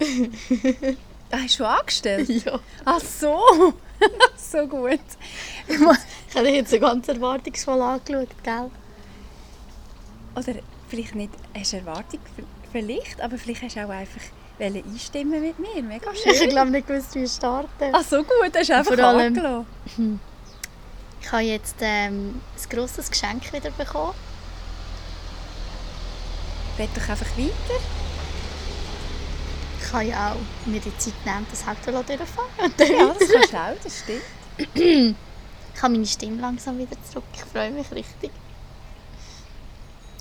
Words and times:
Ah, 0.00 0.04
hast 1.42 1.54
du 1.54 1.56
schon 1.56 1.66
angestellt? 1.66 2.28
Ja. 2.44 2.58
Ach 2.84 3.00
so. 3.00 3.40
so 4.36 4.66
gut. 4.66 5.00
Ich 5.66 5.78
habe 6.36 6.46
dich 6.46 6.54
jetzt 6.54 6.70
so 6.70 6.78
ganz 6.78 7.08
erwartungsvoll 7.08 7.80
angeschaut, 7.82 8.28
gell? 8.44 8.70
Oder 10.36 10.54
vielleicht 10.88 11.14
nicht, 11.14 11.32
hast 11.56 11.72
du 11.72 11.76
Erwartung, 11.78 12.20
vielleicht, 12.70 13.20
aber 13.20 13.36
vielleicht 13.38 13.62
hast 13.62 13.76
du 13.76 13.84
auch 13.84 13.90
einfach 13.90 14.20
wollen 14.58 14.84
einstimmen 14.84 15.40
mit 15.40 15.58
mir. 15.58 15.82
Mega 15.82 16.10
Ich 16.12 16.38
schön. 16.38 16.48
glaube 16.50 16.70
nicht 16.70 16.86
gewusst, 16.86 17.14
wie 17.14 17.24
ich 17.24 17.32
starten. 17.32 17.92
Ach 17.92 18.02
so 18.04 18.18
gut, 18.22 18.52
hast 18.56 18.68
du 18.68 18.74
einfach 18.76 18.94
Vor 18.94 19.04
allem- 19.04 19.36
angelassen. 19.36 20.20
Ich 21.20 21.32
habe 21.32 21.42
jetzt 21.42 21.76
ähm, 21.80 22.40
ein 22.56 22.68
grosses 22.70 23.10
Geschenk 23.10 23.52
wieder 23.52 23.70
bekommen. 23.72 24.14
Red 26.78 26.88
doch 26.96 27.08
einfach 27.08 27.36
weiter. 27.36 27.80
Ich 29.88 29.92
kann 29.92 30.06
ja 30.06 30.34
auch 30.34 30.68
mir 30.68 30.80
die 30.80 30.94
Zeit 30.98 31.14
nehmen, 31.24 31.46
das 31.50 31.66
Auto 31.66 31.90
durchfahren. 31.90 32.50
Und 32.62 32.74
dann 32.78 32.92
Ja, 32.92 33.14
das 33.18 33.32
kannst 33.32 33.52
du 33.54 33.56
auch, 33.58 33.76
das 33.82 33.98
stimmt. 34.00 35.16
Ich 35.74 35.82
habe 35.82 35.92
meine 35.94 36.04
Stimme 36.06 36.42
langsam 36.42 36.76
wieder 36.76 37.02
zurück. 37.10 37.24
Ich 37.32 37.40
freue 37.40 37.70
mich 37.70 37.90
richtig. 37.90 38.30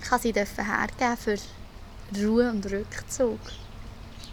Ich 0.02 0.10
habe 0.10 0.22
sie 0.22 0.32
hergeben 0.32 1.18
für 1.18 1.38
Ruhe 2.18 2.50
und 2.50 2.66
Rückzug. 2.66 3.40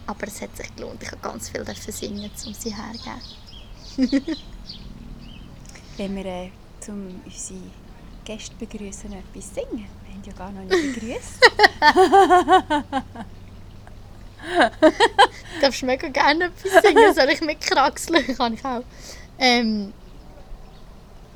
Aber 0.07 0.25
es 0.25 0.41
hat 0.41 0.55
sich 0.55 0.73
gelohnt. 0.73 1.03
Ich 1.03 1.11
habe 1.11 1.19
ganz 1.21 1.49
viel 1.49 1.65
singen, 1.91 2.31
um 2.45 2.53
sie 2.53 2.73
herzugeben. 2.73 4.37
Wenn 5.97 6.15
wir 6.15 6.25
äh, 6.25 6.51
zum 6.79 7.19
unsere 7.25 7.59
Gäste 8.23 8.55
begrüßen 8.55 9.11
etwas 9.11 9.53
singen. 9.53 9.85
Wir 10.05 10.13
haben 10.13 10.23
ja 10.25 10.31
gar 10.31 10.51
noch 10.53 10.63
nicht 10.63 10.95
begrüßt. 10.95 11.41
Du 15.55 15.61
darfst 15.61 15.83
mega 15.83 16.09
gerne 16.09 16.45
etwas 16.45 16.83
singen. 16.83 17.13
Soll 17.13 17.29
ich 17.29 17.41
mitkraxeln? 17.41 18.35
Kann 18.37 18.53
ich 18.53 18.65
auch. 18.65 18.83
Ähm, 19.39 19.93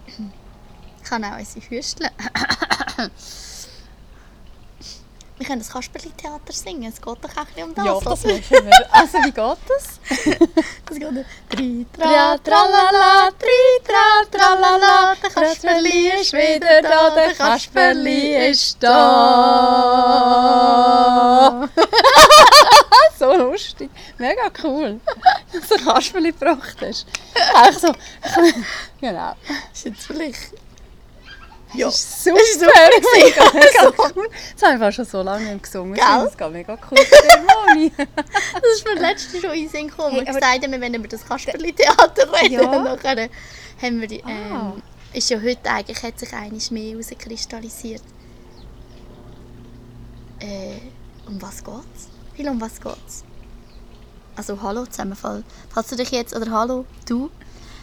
ich 0.07 1.09
kann 1.09 1.23
auch 1.23 1.37
unsere 1.39 1.65
Hüsteln. 1.69 2.09
Wir 5.37 5.47
können 5.47 5.59
das 5.59 5.69
Kasperli-Theater 5.71 6.51
singen. 6.51 6.89
Es 6.91 7.01
geht 7.01 7.05
doch 7.07 7.37
auch 7.37 7.45
bisschen 7.45 7.63
um 7.63 7.73
das. 7.73 7.85
ja, 7.85 7.93
das 7.93 8.25
machen 8.25 8.49
wir. 8.49 8.93
Also 8.93 9.17
wie 9.19 9.31
geht 9.31 9.57
das? 9.69 9.99
Das 10.85 10.97
geht 10.99 11.25
Tri, 11.49 11.85
Tra, 11.93 12.37
tralala, 12.39 13.29
tri, 13.39 13.79
tra, 13.85 14.25
tralala, 14.29 15.15
der 15.23 15.29
Kasperli 15.29 16.09
ist 16.19 16.33
wieder 16.33 16.81
da, 16.81 17.09
der 17.11 17.33
Kasperli 17.35 18.49
ist 18.49 18.83
da. 18.83 20.09
So 23.19 23.33
lustig, 23.37 23.89
mega 24.17 24.49
cool, 24.63 24.99
dass 25.53 25.67
du 25.67 25.75
ein 25.75 25.85
Kasperli 25.85 26.31
gebracht 26.31 26.77
hast. 26.81 27.05
Eigentlich 27.55 27.77
so, 27.79 27.93
genau. 29.01 29.33
Ist 29.73 29.85
jetzt 29.85 30.07
vielleicht... 30.07 30.53
Ja, 31.73 31.81
Ja. 31.81 31.87
ist 31.89 32.23
super. 32.23 32.39
Ist 32.39 32.59
super 32.59 32.71
mega, 33.53 33.93
cool. 34.15 34.29
Das 34.55 34.63
habe 34.63 34.73
ich 34.73 34.79
fast 34.79 34.95
schon 34.95 35.05
so 35.05 35.21
lange 35.21 35.51
nicht 35.53 35.63
gesungen. 35.63 35.93
Gell? 35.93 36.03
Das 36.05 36.35
geht 36.37 36.51
mega 36.51 36.77
cool 36.89 36.97
Moni. 37.67 37.91
Das 37.95 38.75
ist 38.75 38.85
mir 38.85 38.95
letztens 38.99 39.41
schon 39.41 39.51
in 39.51 39.59
den 39.61 39.69
Sinn 39.69 39.87
gekommen. 39.87 40.15
Hey, 40.15 40.25
wir 40.25 40.33
gesagt 40.33 40.63
haben, 40.63 40.71
wir 40.71 40.81
wollen 40.81 40.93
über 40.95 41.07
das 41.07 41.23
Kasperli-Theater 41.27 42.33
reden. 42.41 42.53
Ja. 42.53 42.81
Nachher 42.81 43.29
haben 43.81 44.01
wir 44.01 44.07
die... 44.07 44.19
Ähm, 44.21 44.51
Ah. 44.51 44.73
Ist 45.11 45.29
ja 45.31 45.39
heute 45.41 45.67
eigentlich, 45.69 46.01
hat 46.03 46.19
sich 46.19 46.31
eines 46.33 46.69
mehr 46.69 46.91
herauskristallisiert. 46.91 48.03
Äh, 50.39 50.77
um 51.27 51.41
was 51.41 51.63
geht's? 51.63 52.09
Phil, 52.39 52.47
um 52.47 52.61
was 52.61 52.79
geht's? 52.79 53.25
Also 54.37 54.61
hallo 54.61 54.85
zusammenfall. 54.85 55.43
Falls 55.73 55.89
du 55.89 55.97
dich 55.97 56.09
jetzt, 56.11 56.33
oder 56.33 56.49
hallo, 56.49 56.85
du, 57.05 57.29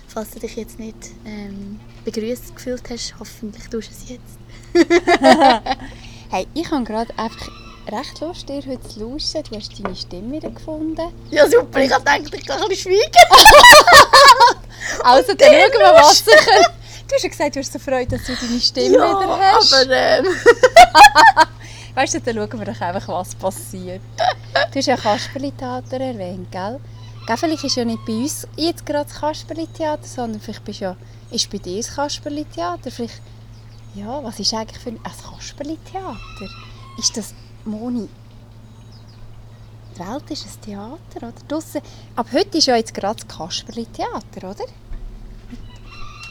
falls 0.08 0.30
du 0.30 0.38
dich 0.38 0.56
jetzt 0.56 0.78
nicht 0.78 0.96
ähm, 1.26 1.78
begrüßt 2.06 2.56
gefühlt 2.56 2.88
hast, 2.88 3.16
hoffentlich 3.20 3.68
tust 3.68 3.90
du 3.90 3.92
es 3.92 4.08
jetzt. 4.08 4.38
Hey, 6.30 6.48
ich 6.54 6.70
habe 6.70 6.84
gerade 6.84 7.16
einfach 7.18 7.48
recht 7.86 8.20
Lust, 8.20 8.48
dir 8.48 8.62
heute 8.66 8.80
zu 8.88 9.00
lauschen. 9.00 9.44
Du 9.44 9.56
hast 9.56 9.78
deine 9.78 9.94
Stimme 9.94 10.32
wieder 10.32 10.50
gefunden. 10.50 11.12
Ja 11.30 11.48
super, 11.48 11.80
ich 11.82 11.92
habe 11.92 12.02
gedacht, 12.02 12.34
ich 12.34 12.46
kann 12.46 12.60
ein 12.62 12.68
bisschen 12.68 12.92
schweigen. 12.92 14.60
Also, 15.04 15.34
dann 15.34 15.52
schauen 15.52 15.80
wir, 15.80 15.94
was 15.94 16.18
sich... 16.18 16.34
Du 17.06 17.14
hast 17.14 17.22
ja 17.22 17.28
gesagt, 17.28 17.54
du 17.56 17.60
hast 17.60 17.72
so 17.72 17.78
Freude, 17.78 18.16
dass 18.16 18.26
du 18.26 18.34
deine 18.34 18.60
Stimme 18.60 18.96
wieder 18.96 19.38
hast. 19.38 19.72
aber 19.72 19.92
ähm, 19.92 20.26
Weißt 21.96 22.12
du, 22.12 22.20
dann 22.20 22.34
schauen 22.34 22.58
wir 22.60 22.66
doch 22.74 22.80
einfach, 22.82 23.08
was 23.08 23.34
passiert. 23.34 24.02
Du 24.76 24.80
hast 24.80 24.88
ja 24.88 24.96
Kasperli-Theater 24.98 25.98
erwähnt, 25.98 26.52
gell? 26.52 26.78
gell? 27.26 27.36
Vielleicht 27.38 27.64
ist 27.64 27.76
ja 27.76 27.84
nicht 27.86 28.04
bei 28.04 28.12
uns 28.12 28.46
jetzt 28.56 28.84
gerade 28.84 29.08
das 29.08 29.18
Kasperli-Theater, 29.18 30.06
sondern 30.06 30.38
vielleicht 30.38 30.66
bist 30.66 30.80
ja, 30.80 30.98
ist 31.30 31.50
bei 31.50 31.56
dir 31.56 31.78
das 31.78 31.94
Kasperli-Theater. 31.94 32.90
Vielleicht, 32.90 33.22
ja, 33.94 34.22
was 34.22 34.38
ist 34.38 34.52
eigentlich 34.52 34.78
für 34.78 34.90
ein, 34.90 35.00
ein 35.02 35.12
Kasperli-Theater? 35.30 36.50
Ist 36.98 37.16
das, 37.16 37.32
Moni, 37.64 38.06
die 39.94 39.98
Welt 39.98 40.30
ist 40.30 40.44
ein 40.44 40.60
Theater, 40.60 41.26
oder? 41.26 41.32
Draussen, 41.48 41.80
ab 42.14 42.26
heute 42.34 42.58
ist 42.58 42.66
ja 42.66 42.76
jetzt 42.76 42.92
gerade 42.92 43.24
das 43.24 43.34
Kasperli-Theater, 43.34 44.50
oder? 44.50 44.66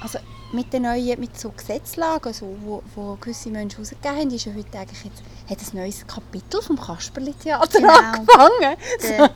Also 0.03 0.19
mit 0.53 0.71
den 0.71 0.83
neuen, 0.83 1.19
mit 1.19 1.39
so 1.39 1.49
Gesetzlagen, 1.49 2.27
also, 2.27 2.55
wo, 2.61 2.83
wo 2.93 3.15
gewisse 3.15 3.49
Menschen 3.49 3.79
rausgegeben 3.79 4.17
haben, 4.19 4.29
ist 4.29 4.45
ja 4.45 4.53
heute 4.53 4.77
eigentlich 4.77 5.03
jetzt, 5.03 5.23
hat 5.49 5.57
ein 5.59 5.77
neues 5.77 6.05
Kapitel 6.07 6.61
vom 6.61 6.79
Kasperli-Theater 6.79 7.79
Genau. 7.79 7.93
angefangen. 7.93 8.77
Der- 9.03 9.31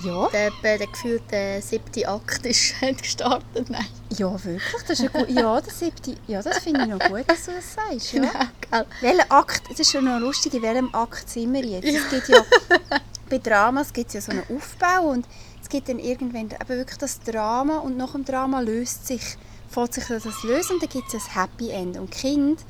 So, 0.00 0.08
ja, 0.08 0.28
der, 0.28 0.50
der, 0.62 0.78
der 0.78 0.86
gefühlte 0.88 1.62
siebte 1.62 2.06
Akt 2.08 2.44
ist 2.44 2.74
hat 2.82 2.98
gestartet. 3.02 3.70
Nein, 3.70 3.86
ja, 4.18 4.32
wirklich, 4.44 4.82
das 4.86 5.00
ist 5.00 5.14
ein 5.14 5.26
gut, 5.26 5.30
ja, 5.30 5.60
das, 5.60 5.78
siebte, 5.78 6.16
ja, 6.26 6.42
das 6.42 6.58
finde 6.58 6.82
ich 6.82 6.88
noch 6.88 6.98
gut, 6.98 7.24
dass 7.26 7.46
du 7.46 7.52
das 7.52 7.74
sagst, 7.74 8.12
ja. 8.12 8.22
genau. 8.60 8.84
Welcher 9.00 9.32
Akt, 9.32 9.62
das 9.70 9.80
ist 9.80 9.90
schon 9.92 10.04
noch 10.04 10.18
lustig, 10.18 10.52
in 10.54 10.62
welchem 10.62 10.94
Akt 10.94 11.30
sind 11.30 11.52
wir 11.54 11.64
jetzt? 11.64 11.86
Es 11.88 12.08
gibt 12.10 12.28
ja, 12.28 12.42
bei 13.30 13.38
Dramas 13.38 13.92
gibt 13.92 14.08
es 14.08 14.14
ja 14.14 14.20
so 14.20 14.32
einen 14.32 14.42
Aufbau 14.54 15.08
und 15.10 15.26
es 15.62 15.68
gibt 15.70 15.88
dann 15.88 15.98
irgendwann 15.98 16.50
eben 16.50 16.68
wirklich 16.68 16.98
das 16.98 17.20
Drama 17.20 17.78
und 17.78 17.96
nach 17.96 18.12
dem 18.12 18.24
Drama 18.26 18.60
löst 18.60 19.06
sich, 19.06 19.22
fängt 19.70 19.94
sich 19.94 20.04
das 20.04 20.24
lösen 20.42 20.74
und 20.74 20.82
dann 20.82 20.90
gibt 20.90 21.14
es 21.14 21.24
ein 21.28 21.40
Happy 21.42 21.70
End. 21.70 21.96
Und 21.96 22.10
Kind 22.10 22.60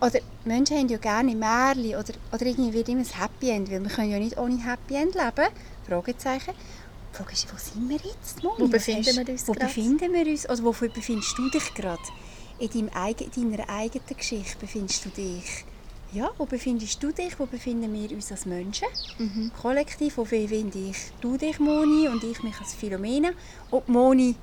oder 0.00 0.20
Menschen 0.44 0.76
haben 0.78 0.88
ja 0.88 0.98
gerne 0.98 1.34
Märchen 1.34 1.94
oder, 1.96 2.12
oder 2.32 2.46
irgendwie 2.46 2.72
wird 2.72 2.88
immer 2.88 3.00
ein 3.00 3.20
Happy 3.20 3.50
End, 3.50 3.70
weil 3.70 3.82
wir 3.82 3.90
können 3.90 4.10
ja 4.10 4.18
nicht 4.18 4.38
ohne 4.38 4.62
Happy 4.64 4.94
End 4.94 5.14
leben. 5.14 5.48
Fragezeichen. 5.86 6.52
Die 7.12 7.16
Frage 7.16 7.32
ist, 7.32 7.46
wo 7.52 7.56
sind 7.56 7.88
wir 7.88 7.96
jetzt, 7.96 8.42
Moni? 8.42 8.60
Wo 8.60 8.68
befinden 8.68 9.06
hast- 9.06 9.16
wir 9.16 9.28
uns 9.28 9.48
Wo 9.48 9.52
gerade? 9.52 9.66
befinden 9.66 10.12
wir 10.12 10.26
uns? 10.26 10.48
Oder 10.48 10.62
wofür 10.64 10.88
befindest 10.88 11.36
du 11.38 11.48
dich 11.50 11.74
gerade? 11.74 12.02
In, 12.58 12.68
deinem 12.70 12.90
eigen, 12.94 13.30
in 13.36 13.50
deiner 13.52 13.68
eigenen 13.68 14.04
Geschichte 14.16 14.56
befindest 14.60 15.04
du 15.04 15.08
dich? 15.10 15.64
Ja, 16.12 16.30
wo 16.38 16.44
befindest 16.46 17.02
du 17.02 17.12
dich? 17.12 17.38
Wo 17.38 17.46
befinden 17.46 17.92
wir 17.92 18.10
uns 18.16 18.30
als 18.30 18.46
Menschen? 18.46 18.88
Mhm. 19.18 19.50
Kollektiv, 19.60 20.16
wo 20.16 20.22
befinde 20.24 20.78
ich 20.78 20.96
du 21.20 21.36
dich, 21.36 21.58
Moni, 21.60 22.08
und 22.08 22.22
ich 22.24 22.42
mich 22.42 22.58
als 22.60 22.74
Philomena? 22.74 23.30
Und 23.70 23.88
Moni, 23.88 24.34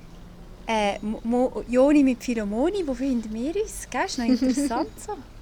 äh, 0.68 0.98
Mo- 1.24 1.64
Joni 1.68 2.04
mit 2.04 2.24
Philomoni, 2.24 2.84
wo 2.86 2.92
befinden 2.94 3.34
wir 3.34 3.56
uns? 3.62 3.88
Gell, 3.90 4.06
ist 4.06 4.18
noch 4.18 4.26
interessant 4.26 4.90
so. 5.06 5.14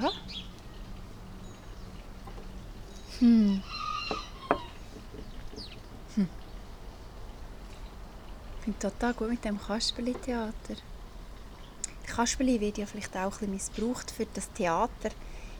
Ja. 0.00 0.10
Hm. 3.20 3.62
Ich 8.58 8.64
finde 8.64 8.78
total 8.78 9.12
gut 9.12 9.28
mit 9.28 9.44
dem 9.44 9.60
Kasperli-Theater. 9.60 10.76
Kasperli 12.06 12.58
wird 12.60 12.78
ja 12.78 12.86
vielleicht 12.86 13.14
auch 13.14 13.24
ein 13.24 13.30
bisschen 13.30 13.50
missbraucht 13.50 14.10
für 14.10 14.26
das 14.32 14.50
Theater. 14.52 15.10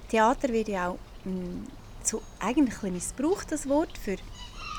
Theater 0.08 0.48
wird 0.48 0.68
ja 0.68 0.88
auch 0.88 0.98
mh, 1.24 1.66
so 2.02 2.22
eigentlich 2.40 2.76
ein 2.76 2.92
bisschen 2.92 2.92
missbraucht, 2.94 3.52
das 3.52 3.68
Wort, 3.68 3.96
für 3.98 4.16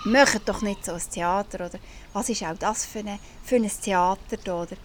«Macht 0.05 0.47
doch 0.47 0.61
nicht 0.61 0.85
so 0.85 0.93
ein 0.93 1.01
Theater» 1.11 1.67
oder 1.67 1.79
«Was 2.13 2.29
ist 2.29 2.43
auch 2.43 2.57
das 2.57 2.85
für, 2.85 2.99
eine, 2.99 3.19
für 3.43 3.57
ein 3.57 3.69
Theater 3.69 4.37
da?» 4.43 4.61
oder 4.63 4.77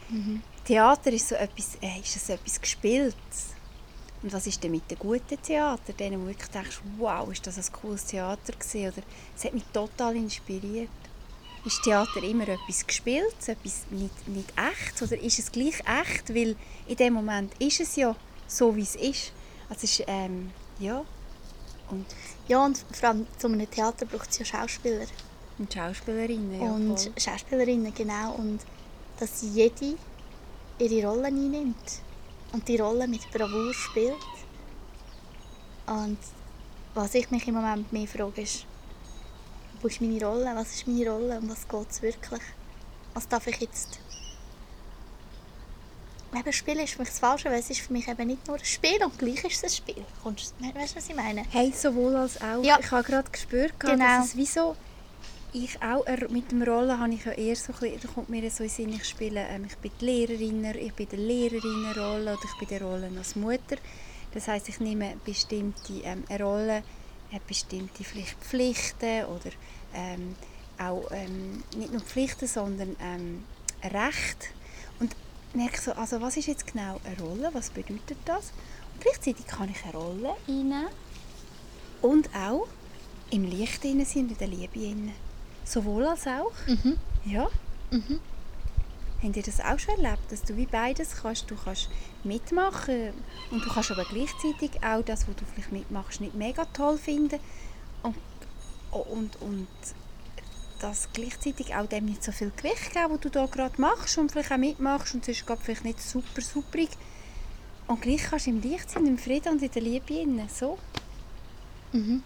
Theater 0.64 1.12
ist 1.12 1.28
so 1.28 1.34
etwas, 1.34 1.76
äh, 1.80 2.00
ist 2.00 2.16
das 2.16 2.28
etwas 2.28 2.60
Gespieltes. 2.60 3.54
Und 4.22 4.32
was 4.32 4.46
ist 4.46 4.62
denn 4.62 4.72
mit 4.72 4.90
den 4.90 4.98
guten 4.98 5.40
Theatern, 5.40 5.96
denen 5.98 6.20
du 6.20 6.26
wirklich 6.28 6.50
denkst, 6.50 6.80
wow, 6.98 7.30
ist 7.30 7.46
das 7.46 7.56
ein 7.56 7.72
cooles 7.72 8.04
Theater 8.04 8.52
gewesen? 8.52 8.92
oder 8.92 9.02
es 9.36 9.44
hat 9.44 9.54
mich 9.54 9.64
total 9.72 10.16
inspiriert. 10.16 10.90
Ist 11.64 11.82
Theater 11.82 12.22
immer 12.22 12.48
etwas 12.48 12.86
Gespieltes, 12.86 13.48
etwas 13.48 13.84
nicht, 13.90 14.28
nicht 14.28 14.52
echt? 14.56 15.02
Oder 15.02 15.20
ist 15.20 15.38
es 15.38 15.52
gleich 15.52 15.80
echt? 15.80 16.34
Weil 16.34 16.56
in 16.86 16.96
dem 16.96 17.14
Moment 17.14 17.52
ist 17.58 17.80
es 17.80 17.96
ja 17.96 18.14
so, 18.46 18.74
wie 18.76 18.82
es 18.82 18.96
ist. 18.96 19.32
Also 19.68 19.84
es 19.84 20.00
ist, 20.00 20.04
ähm, 20.06 20.50
ja. 20.78 21.04
Und, 21.90 22.06
Ja, 22.48 22.64
und 22.64 22.78
vor 22.92 23.08
allem 23.10 23.26
zu 23.38 23.46
einem 23.46 23.70
Theater 23.70 24.06
braucht 24.06 24.30
es 24.30 24.38
ja 24.38 24.44
Schauspieler. 24.44 25.06
und 25.58 25.72
Schauspielerinnen. 25.72 26.60
Ja, 26.62 26.72
und 26.72 26.98
voll. 27.00 27.12
Schauspielerinnen, 27.18 27.92
genau. 27.94 28.34
Und 28.34 28.60
dass 29.18 29.42
jede 29.42 29.96
ihre 30.78 31.08
Rolle 31.08 31.26
einnimmt 31.26 31.76
und 32.52 32.66
die 32.68 32.76
Rolle 32.78 33.06
mit 33.08 33.30
Bravour 33.30 33.72
spielt. 33.74 34.16
Und 35.86 36.18
was 36.94 37.14
ich 37.14 37.30
mich 37.30 37.46
im 37.48 37.54
Moment 37.54 37.92
mehr 37.92 38.06
frage, 38.06 38.42
ist, 38.42 38.64
wo 39.80 39.88
ist 39.88 40.00
meine 40.00 40.24
Rolle, 40.24 40.52
was 40.54 40.74
ist 40.74 40.86
meine 40.86 41.08
Rolle 41.10 41.38
und 41.38 41.50
was 41.50 41.66
geht 41.66 41.90
es 41.90 42.02
wirklich? 42.02 42.42
Was 43.14 43.28
darf 43.28 43.46
ich 43.46 43.56
jetzt... 43.60 43.98
Eben, 46.32 46.52
Spiel 46.52 46.78
ist 46.78 46.92
für 46.92 47.00
mich 47.00 47.08
das 47.08 47.18
Falsche, 47.18 47.50
weil 47.50 47.58
es 47.58 47.70
ist 47.70 47.80
für 47.80 47.92
mich 47.92 48.06
eben 48.06 48.28
nicht 48.28 48.46
nur 48.46 48.56
ein 48.56 48.64
Spiel 48.64 49.02
und 49.02 49.18
gleich 49.18 49.42
ist 49.44 49.56
es 49.56 49.64
ein 49.64 49.70
Spiel. 49.70 50.04
Kommst, 50.22 50.54
weißt 50.60 50.92
du, 50.92 50.96
was 50.98 51.08
ich 51.08 51.16
meine? 51.16 51.44
Hey, 51.50 51.72
sowohl 51.76 52.14
als 52.14 52.40
auch. 52.40 52.62
Ja. 52.62 52.78
Ich 52.78 52.88
habe 52.92 53.02
gerade 53.02 53.28
gespürt, 53.30 53.72
Genau. 53.80 53.96
dass 53.98 54.26
es 54.26 54.36
wie 54.36 54.46
so... 54.46 54.76
Ich 55.52 55.82
auch, 55.82 56.04
mit 56.28 56.52
dem 56.52 56.62
Rollen 56.62 56.96
habe 57.00 57.12
ich 57.12 57.24
ja 57.24 57.32
eher 57.32 57.56
so 57.56 57.72
da 57.72 58.08
kommt 58.14 58.28
mir 58.28 58.48
so 58.52 58.62
in 58.62 58.70
Sinn, 58.70 58.92
ich 58.92 59.04
spiele, 59.04 59.44
ähm, 59.48 59.64
ich 59.64 59.76
bin 59.78 59.90
die 60.00 60.04
Lehrerin, 60.04 60.64
ich 60.64 60.92
bin 60.94 61.08
die 61.10 61.16
Lehrerinnenrolle 61.16 62.34
oder 62.34 62.44
ich 62.44 62.58
bin 62.60 62.68
die 62.68 62.84
Rolle 62.84 63.10
als 63.18 63.34
Mutter. 63.34 63.76
Das 64.32 64.46
heißt, 64.46 64.68
ich 64.68 64.78
nehme 64.78 65.16
bestimmte 65.24 65.92
ähm, 66.04 66.22
eine 66.28 66.44
Rolle, 66.44 66.82
hat 67.32 67.44
bestimmte 67.48 68.04
vielleicht 68.04 68.38
Pflichten 68.38 69.24
oder 69.24 69.50
ähm, 69.92 70.36
auch 70.78 71.10
ähm, 71.10 71.64
nicht 71.76 71.90
nur 71.90 72.02
Pflichten, 72.02 72.46
sondern 72.46 72.94
ähm, 73.02 73.42
Recht. 73.82 74.52
Und 75.00 75.16
merke 75.54 75.80
so, 75.80 75.90
also 75.94 76.20
was 76.20 76.36
ist 76.36 76.46
jetzt 76.46 76.72
genau 76.72 77.00
eine 77.02 77.18
Rolle, 77.20 77.50
was 77.52 77.70
bedeutet 77.70 78.18
das? 78.24 78.52
Und 78.94 79.00
gleichzeitig 79.00 79.48
kann 79.48 79.68
ich 79.68 79.82
eine 79.82 79.94
Rolle 79.94 80.36
einnehmen 80.46 80.86
und 82.02 82.30
auch 82.36 82.68
im 83.30 83.42
Licht 83.42 83.84
und 83.84 84.14
in 84.14 84.38
der 84.38 84.46
Liebe 84.46 84.78
drin. 84.78 85.12
Sowohl 85.70 86.04
als 86.04 86.26
auch. 86.26 86.52
Mhm. 86.66 86.96
Ja. 87.24 87.48
Mhm. 87.92 88.18
Habt 89.22 89.36
ihr 89.36 89.42
das 89.42 89.60
auch 89.60 89.78
schon 89.78 90.02
erlebt, 90.02 90.32
dass 90.32 90.42
du 90.42 90.56
wie 90.56 90.66
beides 90.66 91.14
kannst? 91.22 91.48
Du 91.48 91.54
kannst 91.54 91.88
mitmachen 92.24 93.12
und 93.52 93.64
du 93.64 93.68
kannst 93.68 93.92
aber 93.92 94.04
gleichzeitig 94.04 94.82
auch 94.82 95.04
das, 95.04 95.28
was 95.28 95.36
du 95.36 95.44
vielleicht 95.44 95.70
mitmachst, 95.70 96.20
nicht 96.20 96.34
mega 96.34 96.64
toll 96.64 96.98
finden 96.98 97.38
und, 98.02 98.16
und, 98.90 99.40
und 99.42 99.68
das 100.80 101.08
gleichzeitig 101.12 101.74
auch 101.76 101.86
dem 101.86 102.06
nicht 102.06 102.24
so 102.24 102.32
viel 102.32 102.50
Gewicht 102.56 102.92
geben, 102.92 103.10
was 103.10 103.20
du 103.20 103.28
da 103.28 103.46
gerade 103.46 103.80
machst 103.80 104.18
und 104.18 104.32
vielleicht 104.32 104.50
auch 104.50 104.56
mitmachst 104.56 105.14
und 105.14 105.22
es 105.28 105.36
ist 105.36 105.46
gerade 105.46 105.62
vielleicht 105.62 105.84
nicht 105.84 106.00
super 106.02 106.40
superig 106.40 106.88
und 107.86 108.02
gleich 108.02 108.24
kannst 108.24 108.46
du 108.46 108.50
im 108.50 108.60
Licht 108.60 108.90
sein, 108.90 109.06
im 109.06 109.18
Frieden 109.18 109.52
und 109.52 109.62
in 109.62 109.70
der 109.70 109.82
Liebe 109.82 110.06
drin. 110.06 110.42
So. 110.52 110.78
Mhm. 111.92 112.24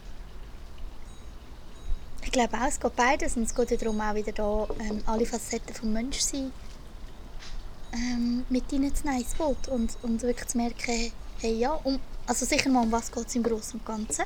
Ich 2.34 2.40
glaube 2.40 2.56
auch, 2.56 2.66
es 2.66 2.80
geht 2.80 2.96
beides. 2.96 3.36
Und 3.36 3.44
es 3.44 3.54
geht 3.54 3.70
ja 3.70 3.76
darum, 3.76 4.00
auch 4.00 4.12
wieder 4.12 4.32
da, 4.32 4.66
ähm, 4.80 5.00
alle 5.06 5.24
Facetten 5.24 5.72
des 5.72 5.82
Menschsein 5.84 6.50
ähm, 7.92 8.44
mit 8.48 8.64
reinzunehmen 8.72 9.20
ins 9.20 9.36
Boot. 9.36 9.68
Und, 9.68 9.96
und 10.02 10.20
wirklich 10.20 10.48
zu 10.48 10.58
merken, 10.58 11.12
hey, 11.38 11.54
ja, 11.54 11.74
um, 11.84 12.00
also 12.26 12.44
sicher 12.44 12.70
mal, 12.70 12.82
um 12.82 12.90
was 12.90 13.12
geht 13.12 13.28
es 13.28 13.36
im 13.36 13.44
Großen 13.44 13.78
und 13.78 13.86
Ganzen. 13.86 14.24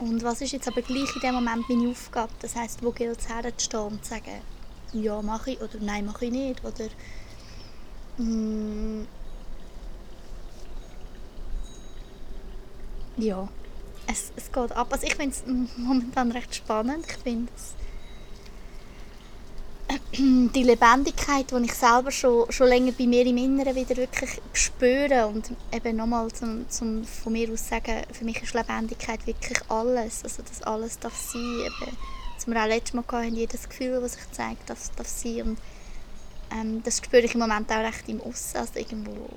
Und 0.00 0.24
was 0.24 0.40
ist 0.40 0.50
jetzt 0.50 0.66
aber 0.66 0.82
gleich 0.82 1.14
in 1.14 1.20
dem 1.22 1.34
Moment 1.36 1.68
meine 1.68 1.90
Aufgabe? 1.90 2.32
Das 2.40 2.56
heisst, 2.56 2.82
wo 2.82 2.90
gilt 2.90 3.20
es 3.20 3.28
herzustehen 3.28 3.84
und 3.84 4.04
zu 4.04 4.10
sagen, 4.10 4.42
ja, 4.94 5.22
mache 5.22 5.52
ich 5.52 5.60
oder 5.60 5.78
nein, 5.80 6.06
mache 6.06 6.24
ich 6.24 6.32
nicht. 6.32 6.60
Oder 6.64 6.88
mm, 8.18 9.06
ja, 13.16 13.48
es, 14.06 14.32
es 14.36 14.52
geht 14.52 14.72
ab. 14.72 14.88
Also 14.90 15.06
ich 15.06 15.14
finde 15.14 15.34
es 15.34 15.44
momentan 15.76 16.32
recht 16.32 16.54
spannend. 16.54 17.06
Ich 17.08 17.16
finde 17.22 17.52
es 17.56 17.74
die 20.18 20.62
Lebendigkeit, 20.62 21.50
die 21.50 21.64
ich 21.64 21.74
selber 21.74 22.10
schon, 22.10 22.50
schon 22.50 22.68
länger 22.68 22.92
bei 22.92 23.06
mir 23.06 23.24
im 23.24 23.36
Inneren 23.36 23.74
wieder 23.74 23.96
wirklich 23.96 24.40
spüre 24.52 25.26
und 25.26 25.52
eben 25.72 25.96
nochmal 25.96 26.30
zum, 26.32 26.68
zum 26.68 27.04
von 27.04 27.32
mir 27.32 27.52
aus 27.52 27.68
sagen, 27.68 28.02
für 28.12 28.24
mich 28.24 28.42
ist 28.42 28.54
Lebendigkeit 28.54 29.24
wirklich 29.26 29.58
alles, 29.68 30.24
also 30.24 30.42
dass 30.42 30.62
alles 30.62 30.98
darf 30.98 31.16
sein, 31.16 31.60
eben, 31.60 31.96
was 32.34 32.46
wir 32.46 32.62
auch 32.62 32.66
letztes 32.66 32.94
Mal 32.94 33.04
hatten, 33.12 33.36
jedes 33.36 33.68
Gefühl, 33.68 34.00
das 34.00 34.14
sich 34.14 34.30
zeigt, 34.32 34.68
darf, 34.68 34.90
darf 34.96 35.08
sein 35.08 35.42
und 35.42 35.58
ähm, 36.50 36.82
das 36.82 36.98
spüre 36.98 37.22
ich 37.22 37.34
im 37.34 37.40
Moment 37.40 37.70
auch 37.70 37.76
recht 37.76 38.08
im 38.08 38.20
Aussen, 38.22 38.58
also 38.58 38.78
irgendwo, 38.78 39.28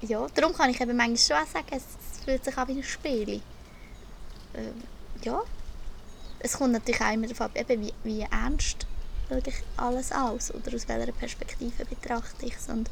ja, 0.00 0.26
darum 0.34 0.54
kann 0.54 0.70
ich 0.70 0.80
eben 0.80 0.96
manchmal 0.96 1.18
schon 1.18 1.36
auch 1.36 1.52
sagen, 1.52 1.66
es, 1.70 1.82
es 1.82 2.24
fühlt 2.24 2.44
sich 2.44 2.56
an 2.56 2.68
wie 2.68 2.78
ein 2.78 2.82
Spiel. 2.82 3.42
Ähm, 4.54 4.82
ja, 5.22 5.42
es 6.40 6.54
kommt 6.54 6.72
natürlich 6.72 7.00
auch 7.00 7.12
immer 7.12 7.26
darauf 7.26 7.42
ab, 7.42 7.52
eben, 7.54 7.86
wie, 7.86 7.92
wie 8.02 8.20
ernst 8.22 8.86
schaue 9.28 9.42
ich 9.46 9.54
alles 9.76 10.12
aus 10.12 10.52
oder 10.52 10.74
aus 10.74 10.88
welcher 10.88 11.12
Perspektive 11.12 11.84
betrachte 11.84 12.46
ich 12.46 12.54
es 12.56 12.68
und 12.68 12.90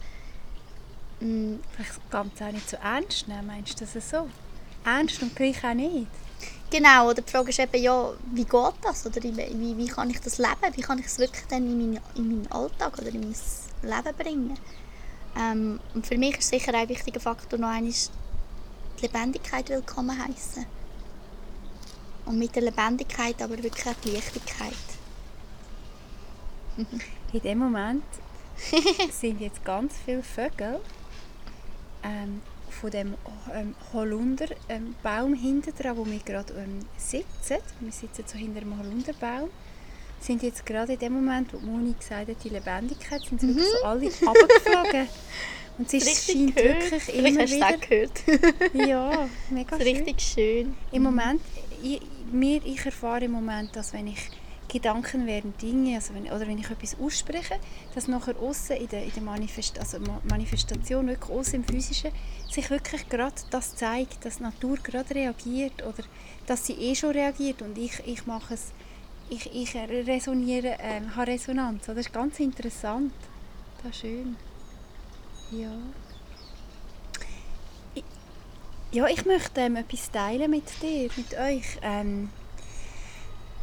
mm, 1.21 1.57
Vielleicht 1.75 2.11
ganz 2.11 2.41
auch 2.41 2.53
nicht 2.53 2.71
so 2.71 2.77
ernst 2.77 3.29
nehmen, 3.29 3.47
meinst 3.47 3.81
du 3.81 3.85
das 3.85 4.11
so? 4.11 4.29
Ernst 4.85 5.21
und 5.23 5.37
gleich 5.37 5.63
auch 5.65 5.75
nicht. 5.75 6.07
genau, 6.71 7.11
oder 7.11 7.21
die 7.21 7.31
Frage 7.31 7.51
ist 7.51 7.59
eben, 7.59 7.83
ja, 7.83 8.13
wie 8.33 8.45
geht 8.45 8.75
das? 8.83 9.05
Oder 9.05 9.23
wie, 9.23 9.77
wie, 9.77 9.87
kann 9.87 10.09
ich 10.09 10.21
das 10.21 10.39
leben, 10.39 10.77
wie 10.77 10.81
kann 10.81 10.99
ich 10.99 11.07
es 11.07 11.19
wirklich 11.19 11.45
dann 11.49 11.67
in 11.67 11.77
meinen, 11.77 12.01
in 12.15 12.29
meinen 12.29 12.53
Alltag 12.53 12.97
oder 12.99 13.09
in 13.09 13.21
mein 13.21 13.35
Leben 13.83 14.17
bringen? 14.17 14.59
Ähm, 15.39 15.81
und 15.95 16.07
für 16.07 16.17
mich 16.17 16.39
ist 16.39 16.49
sicher 16.49 16.73
ein 16.75 16.89
wichtiger 16.89 17.21
Faktor 17.21 17.59
noch 17.59 17.69
einmal 17.69 17.93
die 17.93 19.03
Lebendigkeit 19.03 19.69
willkommen 19.69 20.17
heißen 20.19 20.80
und 22.27 22.39
mit 22.39 22.55
der 22.55 22.63
Lebendigkeit 22.63 23.41
aber 23.43 23.63
wirklich 23.63 23.87
auch 23.87 24.01
die 24.05 24.11
Leichtigkeit 24.11 24.75
In 27.33 27.41
dem 27.41 27.59
Moment 27.59 28.05
sind 29.13 29.41
jetzt 29.41 29.65
ganz 29.65 29.95
viele 30.05 30.23
Vögel 30.23 30.81
ähm, 32.03 32.43
von 32.69 32.91
dem 32.91 33.15
ähm, 33.55 33.75
Holunderbaum 33.93 34.57
ähm, 34.69 34.95
Baum 35.03 35.35
hinten 35.35 35.73
dran, 35.77 35.97
wo 35.97 36.07
wir 36.07 36.19
gerade 36.19 36.53
ähm, 36.55 36.81
sitzen. 36.97 37.59
Wir 37.81 37.93
sitzen 37.93 38.25
so 38.27 38.39
hinter 38.39 38.61
einem 38.61 38.79
Holunderbaum. 38.79 39.51
Sind 40.21 40.43
jetzt 40.43 40.67
gerade 40.67 40.95
in 40.95 40.99
dem 40.99 41.15
Moment, 41.15 41.53
wo 41.55 41.59
Moni 41.59 41.95
gesagt 41.99 42.29
hat, 42.29 42.37
die 42.45 42.51
Lebendigkeit, 42.51 43.23
sind 43.23 43.43
wirklich 43.43 43.67
so 43.67 43.85
alle 43.85 44.05
runtergeflogen. 44.05 45.09
Und 45.79 45.95
es 45.95 45.95
ist, 45.95 46.31
scheint 46.31 46.57
wirklich 46.57 47.03
Vielleicht 47.03 47.29
immer 47.29 47.49
wieder... 47.49 47.79
gehört. 47.79 48.23
Ja, 48.75 49.29
mega 49.49 49.79
Das 49.79 49.87
schön. 49.87 49.97
richtig 49.97 50.21
schön. 50.21 50.77
Im 50.93 51.05
Moment, 51.05 51.41
ich, 51.83 52.01
mir, 52.33 52.61
ich 52.65 52.85
erfahre 52.85 53.25
im 53.25 53.33
Moment, 53.33 53.75
dass 53.77 53.93
wenn 53.93 54.07
ich 54.07 54.31
Gedanken 54.69 55.27
werden 55.27 55.53
Dinge, 55.61 55.97
also 55.97 56.15
wenn, 56.15 56.27
oder 56.27 56.47
wenn 56.47 56.59
ich 56.59 56.71
etwas 56.71 56.97
ausspreche, 57.01 57.59
dass 57.95 58.07
nachher 58.07 58.39
außen 58.39 58.77
in 58.77 58.87
der, 58.89 59.03
in 59.05 59.13
der 59.13 59.23
Manifest, 59.23 59.79
also 59.81 59.99
Ma- 59.99 60.21
Manifestation, 60.29 61.09
wirklich 61.09 61.31
außen 61.31 61.55
im 61.55 61.65
Physischen, 61.65 62.13
sich 62.49 62.71
wirklich 62.71 63.09
gerade 63.09 63.35
das 63.51 63.75
zeigt, 63.75 64.25
dass 64.25 64.37
die 64.37 64.45
Natur 64.45 64.77
gerade 64.77 65.13
reagiert 65.13 65.83
oder 65.83 66.05
dass 66.47 66.67
sie 66.67 66.75
eh 66.75 66.95
schon 66.95 67.11
reagiert 67.11 67.63
und 67.63 67.77
ich, 67.77 68.01
ich 68.07 68.27
mache 68.27 68.55
es, 68.55 68.73
ich, 69.29 69.53
ich 69.53 69.75
resoniere, 69.75 70.77
ähm, 70.81 71.17
habe 71.17 71.33
Resonanz. 71.33 71.87
Das 71.87 71.97
ist 71.97 72.13
ganz 72.13 72.39
interessant. 72.39 73.13
Das 73.83 73.91
ist 73.93 74.01
schön. 74.03 74.37
Ja. 75.51 75.71
Ja, 78.93 79.07
ich 79.07 79.25
möchte 79.25 79.61
ähm, 79.61 79.77
etwas 79.77 80.11
teilen 80.11 80.51
mit 80.51 80.65
dir, 80.83 81.09
mit 81.17 81.39
euch. 81.39 81.79
Ähm, 81.81 82.29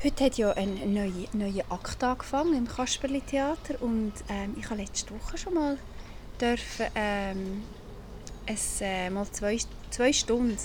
heute 0.01 0.23
hat 0.23 0.37
ja 0.37 0.53
ein 0.53 0.93
neuer 0.93 1.11
neue 1.33 1.69
Akt 1.69 2.01
angefangen 2.01 2.53
im 2.53 2.65
Kasperli 2.65 3.19
Theater 3.19 3.81
und 3.81 4.13
ähm, 4.29 4.55
ich 4.57 4.69
habe 4.69 4.81
letzte 4.81 5.13
Woche 5.13 5.37
schon 5.37 5.55
mal 5.55 5.77
dürfen, 6.39 6.85
ähm, 6.95 7.63
es, 8.45 8.79
äh, 8.79 9.09
mal 9.09 9.29
zwei, 9.29 9.57
zwei 9.89 10.13
Stunden 10.13 10.57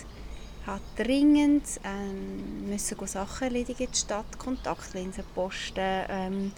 hat 0.64 0.82
dringend 0.96 1.64
ähm, 1.82 2.68
müssen 2.70 3.04
Sachen 3.08 3.48
erledigen 3.48 3.88
der 3.90 3.98
Stadt, 3.98 4.38
Kontaktlinsen 4.38 5.24
posten, 5.34 6.04
ähm, 6.08 6.52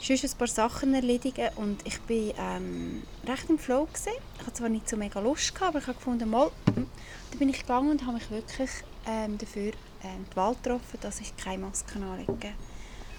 sonst 0.00 0.24
ein 0.24 0.38
paar 0.38 0.48
Sachen 0.48 0.94
erledigen 0.94 1.48
und 1.56 1.86
ich 1.86 2.00
bin 2.02 2.32
ähm, 2.38 3.02
recht 3.26 3.50
im 3.50 3.58
Flow 3.58 3.86
gewesen. 3.86 4.12
Ich 4.34 4.46
hatte 4.46 4.54
zwar 4.54 4.68
nicht 4.68 4.88
so 4.88 4.96
mega 4.96 5.20
Lust 5.20 5.54
gehabt, 5.54 5.70
aber 5.70 5.78
ich 5.78 5.86
habe 5.86 5.98
gefunden, 5.98 6.30
mal, 6.30 6.50
hm. 6.74 6.86
dann 7.30 7.38
bin 7.38 7.48
ich 7.48 7.60
gegangen 7.60 7.90
und 7.90 8.02
habe 8.02 8.14
mich 8.14 8.30
wirklich 8.30 8.70
ähm, 9.06 9.38
dafür 9.38 9.72
ähm, 10.04 10.26
die 10.30 10.36
Wahl 10.36 10.54
getroffen, 10.54 10.98
dass 11.00 11.20
ich 11.20 11.36
keine 11.36 11.66
Masken 11.66 12.02
anlege. 12.02 12.52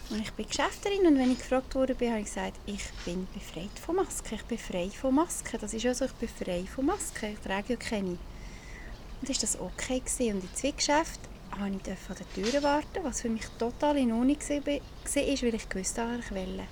Und 0.09 0.21
ich 0.21 0.31
bin 0.33 0.47
Geschäfterin 0.47 1.05
und 1.05 1.19
wenn 1.19 1.31
ich 1.31 1.37
gefragt 1.37 1.75
wurde, 1.75 1.93
habe 1.93 2.19
ich 2.19 2.25
gesagt, 2.25 2.57
ich 2.65 2.83
bin 3.05 3.27
befreit 3.31 3.77
von 3.85 3.95
Masken. 3.95 4.35
Ich 4.35 4.45
bin 4.45 4.57
frei 4.57 4.89
von 4.89 5.13
Masken. 5.13 5.59
Das 5.61 5.71
ist 5.71 5.83
ja 5.83 5.93
so, 5.93 6.05
ich 6.05 6.13
bin 6.13 6.29
frei 6.29 6.65
von 6.65 6.87
Masken. 6.87 7.33
Ich 7.33 7.39
trage 7.39 7.73
ja 7.73 7.75
keine. 7.75 8.17
Und 9.21 9.29
ist 9.29 9.43
das 9.43 9.59
okay 9.59 9.99
gewesen. 9.99 10.37
Und 10.37 10.43
in 10.45 10.55
zwei 10.55 10.71
Geschäften 10.71 11.28
habe 11.51 11.69
ich 11.69 12.09
an 12.09 12.15
der 12.35 12.51
Tür 12.51 12.63
warten, 12.63 13.03
was 13.03 13.21
für 13.21 13.29
mich 13.29 13.45
total 13.57 13.97
in 13.97 14.11
Ordnung 14.11 14.37
war, 14.37 14.65
weil 14.67 14.81
ich 15.55 15.69
gewusst 15.69 15.97
habe, 15.97 16.19
ich 16.19 16.31
wollte. 16.31 16.63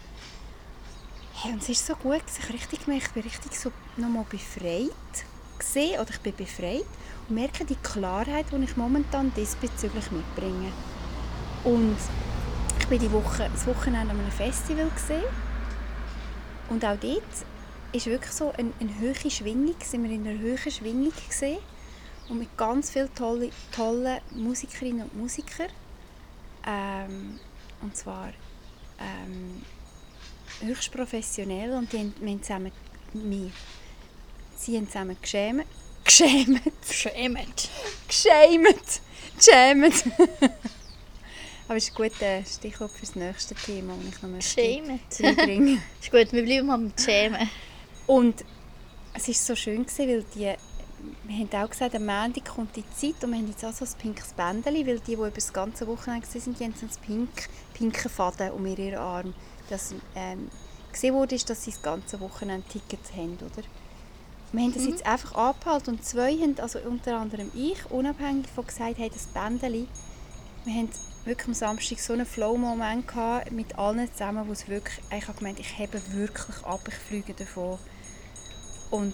Hey, 1.36 1.53
und 1.53 1.62
es 1.62 1.69
ist 1.69 1.86
so 1.86 1.96
gut, 1.96 2.24
ich 2.25 2.53
richtig 2.53 2.88
ich 2.88 3.10
bin 3.12 3.24
richtig 3.24 3.60
so 3.60 3.72
nochmal 3.96 4.25
befreit 4.29 4.89
gesehen 5.60 6.00
oder 6.00 6.10
ich 6.10 6.19
bin 6.19 6.36
befreit 6.36 6.86
und 7.27 7.36
merke 7.36 7.65
die 7.65 7.75
Klarheit, 7.75 8.46
die 8.51 8.63
ich 8.63 8.77
momentan 8.77 9.31
diesbezüglich 9.36 10.12
mitbringe. 10.12 10.72
Und 11.63 11.98
ich 12.79 12.88
bin 12.88 13.00
die 13.00 13.12
Woche, 13.12 13.50
das 13.53 13.67
Wochenende 13.67 14.12
an 14.12 14.19
einem 14.19 14.31
Festival 14.31 14.89
gesehen 14.89 15.24
und 16.69 16.84
auch 16.84 16.98
dort 16.98 17.24
ist 17.93 18.05
wirklich 18.07 18.34
so 18.34 18.51
eine, 18.57 18.72
eine 18.79 19.00
hohe 19.00 19.31
Schwingung, 19.31 19.75
sind 19.84 20.03
wir 20.03 20.12
in 20.12 20.27
einer 20.27 20.39
hohen 20.39 20.72
Schwingung 20.72 21.13
gesehen 21.27 21.60
und 22.29 22.39
mit 22.39 22.57
ganz 22.57 22.89
vielen 22.91 23.13
tolle, 23.15 23.50
tollen 23.72 24.19
Musikerinnen 24.31 25.03
und 25.03 25.17
Musikern 25.17 25.69
Ähm, 26.65 27.39
und 27.81 27.96
zwar 27.96 28.34
ähm, 29.00 29.63
höchst 30.62 30.91
professionell 30.91 31.74
und 31.74 31.91
die 31.93 32.00
haben, 32.00 32.13
wir 32.19 32.31
haben 32.31 32.43
zusammen, 32.43 32.72
wir, 33.13 33.51
sie 34.57 34.77
haben 34.77 34.88
zusammen 34.88 35.17
geschämt. 35.22 35.65
Geschämt. 36.03 36.62
Schämt. 36.89 37.69
Geschämt. 38.07 39.01
Geschämt. 39.38 40.03
Aber 41.67 41.75
es 41.75 41.89
ist 41.89 42.00
ein 42.00 42.10
guter 42.10 42.46
Stichwort 42.46 42.91
für 42.91 43.01
das 43.01 43.15
nächste 43.15 43.55
Thema, 43.55 43.93
das 43.98 44.15
ich 44.15 44.22
noch 44.22 44.29
möchte 44.29 44.50
Schämt. 44.50 45.01
reinbringen 45.19 45.81
Ist 46.01 46.12
gut, 46.12 46.31
wir 46.31 46.43
bleiben 46.43 46.67
mal 46.67 46.77
mit 46.77 47.00
Schämen. 47.00 47.50
Und 48.07 48.46
es 49.13 49.27
war 49.27 49.36
so 49.36 49.55
schön, 49.55 49.86
gewesen, 49.86 50.07
weil 50.07 50.25
die, 50.34 50.53
wir 51.23 51.35
haben 51.37 51.65
auch 51.65 51.69
gesagt, 51.69 51.95
am 51.95 52.05
Montag 52.05 52.45
kommt 52.45 52.75
die 52.75 52.83
Zeit 52.91 53.23
und 53.23 53.31
wir 53.31 53.37
haben 53.37 53.47
jetzt 53.47 53.63
auch 53.63 53.73
so 53.73 53.85
ein 53.85 53.91
pinkes 53.99 54.33
Bändchen, 54.33 54.87
weil 54.87 54.99
die, 54.99 55.05
die 55.05 55.13
über 55.13 55.29
das 55.29 55.53
ganze 55.53 55.87
Wochenende 55.87 56.27
waren, 56.27 56.55
die 56.55 56.63
haben 56.63 56.73
so 56.75 56.85
ein 56.85 57.05
pink, 57.05 57.49
pinken 57.73 58.09
Faden 58.09 58.51
um 58.51 58.65
ihren 58.65 58.95
Arm. 58.95 59.33
Das 59.69 59.93
ähm, 60.15 60.49
gesehen 60.91 61.13
wurde, 61.13 61.35
ist, 61.35 61.49
dass 61.49 61.63
sie 61.63 61.71
das 61.71 61.81
ganze 61.81 62.19
Wochenende 62.19 62.67
Tickets 62.67 63.11
haben, 63.13 63.37
oder? 63.37 63.63
Wir 64.53 64.63
haben 64.63 64.73
das 64.73 64.85
jetzt 64.85 65.05
einfach 65.05 65.35
angehalten 65.35 65.95
und 65.95 66.05
zwei 66.05 66.33
haben, 66.37 66.57
also 66.59 66.79
unter 66.79 67.17
anderem 67.17 67.51
ich, 67.53 67.85
unabhängig 67.91 68.47
von 68.47 68.65
gesagt, 68.65 68.97
hey, 68.97 69.09
das 69.09 69.27
Bändchen, 69.27 69.87
wir 70.63 70.73
haben 70.73 70.89
wirklich 71.25 71.47
am 71.47 71.53
Samstag 71.53 71.99
so 71.99 72.13
einen 72.13 72.25
Flow-Moment 72.25 73.07
gehabt 73.07 73.51
mit 73.51 73.77
allen 73.77 74.11
zusammen, 74.11 74.47
wo 74.47 74.53
es 74.53 74.67
wirklich, 74.67 74.99
ich 75.15 75.27
habe 75.27 75.37
gemeint, 75.37 75.59
ich 75.59 75.77
hebe 75.77 76.01
wirklich 76.13 76.63
ab, 76.63 76.81
ich 76.87 76.93
fliege 76.93 77.33
davon. 77.33 77.77
Und 78.89 79.13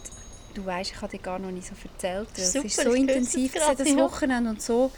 du 0.54 0.66
weißt, 0.66 0.92
ich 0.92 1.02
habe 1.02 1.18
dir 1.18 1.24
gar 1.24 1.40
noch 1.40 1.52
nicht 1.52 1.68
so 1.68 1.74
erzählt, 1.84 2.28
es 2.36 2.56
ist 2.56 2.82
so 2.82 2.92
intensiv 2.94 3.54
gewesen, 3.54 3.78
das. 3.78 3.96
Wochenende 3.96 4.50
und 4.50 4.62
so, 4.62 4.92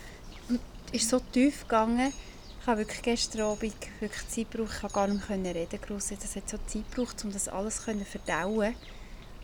ist 0.91 1.09
so 1.09 1.19
tief 1.19 1.63
gegangen. 1.63 2.13
Ich 2.61 2.67
habe 2.67 2.79
wirklich 2.79 3.01
gestern 3.01 3.41
Abend 3.41 3.75
wirklich 3.99 4.27
Zeit 4.27 4.51
gebraucht, 4.51 4.73
ich 4.73 4.81
konnte 4.81 4.95
gar 4.95 5.07
nicht 5.07 5.29
mehr 5.29 5.55
reden 5.55 5.79
gross. 5.81 6.11
Es 6.11 6.35
hat 6.35 6.49
so 6.49 6.57
Zeit 6.65 6.89
gebraucht, 6.89 7.23
um 7.23 7.31
das 7.31 7.47
alles 7.47 7.83
zu 7.83 8.05
verdauen. 8.05 8.75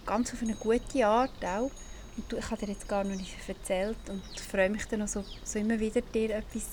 Ganz 0.06 0.34
auf 0.34 0.42
eine 0.42 0.56
gute 0.56 1.06
Art 1.06 1.46
auch. 1.46 1.70
Und 2.18 2.34
ich 2.38 2.50
habe 2.50 2.66
dir 2.66 2.72
jetzt 2.72 2.88
gar 2.88 3.04
noch 3.04 3.16
nicht 3.16 3.36
erzählt 3.48 3.98
und 4.10 4.22
ich 4.36 4.42
freue 4.42 4.70
mich 4.70 4.86
dann 4.86 5.00
noch 5.00 5.08
so, 5.08 5.24
so 5.44 5.60
immer 5.60 5.80
wieder, 5.80 6.02
dir 6.02 6.38
etwas 6.38 6.64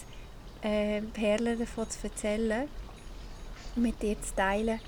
äh, 0.63 1.01
Perlen 1.03 1.59
davon 1.59 1.89
zu 1.89 1.99
erzählen 2.03 2.69
und 3.77 3.83
mit 3.83 4.03
dir 4.03 4.21
zu 4.21 4.35
teilen. 4.35 4.81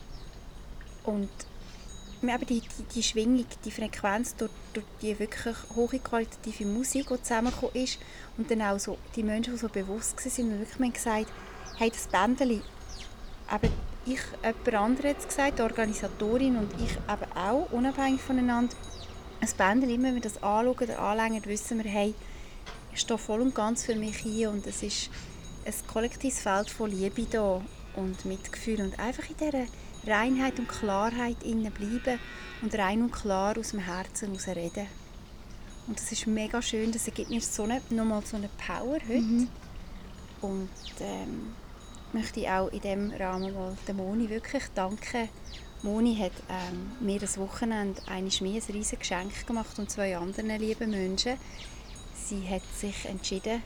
Und 1.05 1.29
eben 2.29 2.47
die, 2.47 2.61
die, 2.61 2.83
die 2.95 3.03
Schwingung, 3.03 3.47
die 3.65 3.71
Frequenz 3.71 4.37
durch, 4.37 4.51
durch 4.75 4.87
die 5.01 5.19
wirklich 5.19 5.57
hohe 5.75 5.99
qualitative 5.99 6.67
Musik, 6.67 7.09
die 7.09 7.23
zusammengekommen 7.23 7.75
ist 7.75 7.99
und 8.37 8.51
dann 8.51 8.63
auch 8.63 8.79
so 8.79 8.99
die 9.17 9.23
Menschen, 9.23 9.55
die 9.55 9.59
so 9.59 9.69
bewusst 9.69 10.17
waren 10.17 10.53
und 10.53 10.61
wirklich 10.61 10.93
gesagt 10.93 11.33
hey, 11.81 11.91
das 11.91 12.09
Bändeli, 12.09 12.61
eben 13.51 13.73
ich, 14.05 14.21
jemand 14.43 14.75
anderes 14.75 15.11
hat 15.11 15.19
es 15.21 15.29
gesagt, 15.29 15.59
die 15.59 15.63
Organisatorin 15.63 16.59
und 16.59 16.71
ich 16.75 16.93
eben 16.93 17.33
auch, 17.35 17.73
unabhängig 17.73 18.21
voneinander, 18.21 18.77
ein 19.41 19.49
Bändeli, 19.57 19.95
immer 19.95 20.09
wenn 20.09 20.17
wir 20.17 20.21
das 20.21 20.43
anschauen 20.43 20.77
oder 20.79 20.99
anlängen, 20.99 21.43
wissen 21.47 21.83
wir, 21.83 21.91
hey, 21.91 22.15
ich 22.93 23.01
stehe 23.01 23.17
voll 23.17 23.41
und 23.41 23.55
ganz 23.55 23.87
für 23.87 23.95
mich 23.95 24.19
hier 24.19 24.51
und 24.51 24.67
es 24.67 24.83
ist 24.83 25.09
ein 25.65 25.73
kollektives 25.87 26.41
Feld 26.41 26.69
von 26.69 26.91
Liebe 26.91 27.23
da 27.31 27.63
und 27.97 28.27
Mitgefühl 28.27 28.83
und 28.83 28.99
einfach 28.99 29.25
in 29.31 29.37
dieser 29.39 29.65
Reinheit 30.07 30.59
und 30.59 30.69
Klarheit 30.69 31.43
innen 31.43 31.73
bleiben 31.73 32.19
und 32.63 32.75
rein 32.75 33.03
und 33.03 33.13
klar 33.13 33.57
aus 33.59 33.71
dem 33.71 33.81
Herzen 33.81 34.29
heraus 34.29 34.49
reden. 34.49 34.87
Und 35.87 35.99
das 35.99 36.13
ist 36.13 36.27
mega 36.27 36.63
schön, 36.63 36.93
das 36.93 37.07
gibt 37.07 37.31
mir 37.31 37.41
so 37.41 37.65
eine, 37.65 37.81
nochmal 37.91 38.23
so 38.25 38.37
eine 38.37 38.49
Power 38.65 38.99
heute. 39.09 39.49
Und 40.41 40.69
ähm, 41.01 41.55
möchte 42.13 42.41
ich 42.41 42.49
auch 42.49 42.69
in 42.69 42.81
diesem 42.81 43.11
Rahmen 43.13 43.53
mal 43.53 43.77
der 43.87 43.95
Moni 43.95 44.29
wirklich 44.29 44.65
danken. 44.75 45.29
Moni 45.83 46.17
hat 46.17 46.33
ähm, 46.49 46.93
mir 47.01 47.19
das 47.19 47.39
Wochenende 47.39 48.01
eines 48.07 48.41
mehr 48.41 48.63
ein 48.63 48.75
riesiges 48.75 48.99
Geschenk 48.99 49.47
gemacht 49.47 49.79
und 49.79 49.91
zwei 49.91 50.17
anderen 50.17 50.59
lieben 50.61 50.91
Menschen. 50.91 51.37
Sie 52.15 52.47
hat 52.49 52.63
sich 52.77 53.07
entschieden, 53.07 53.63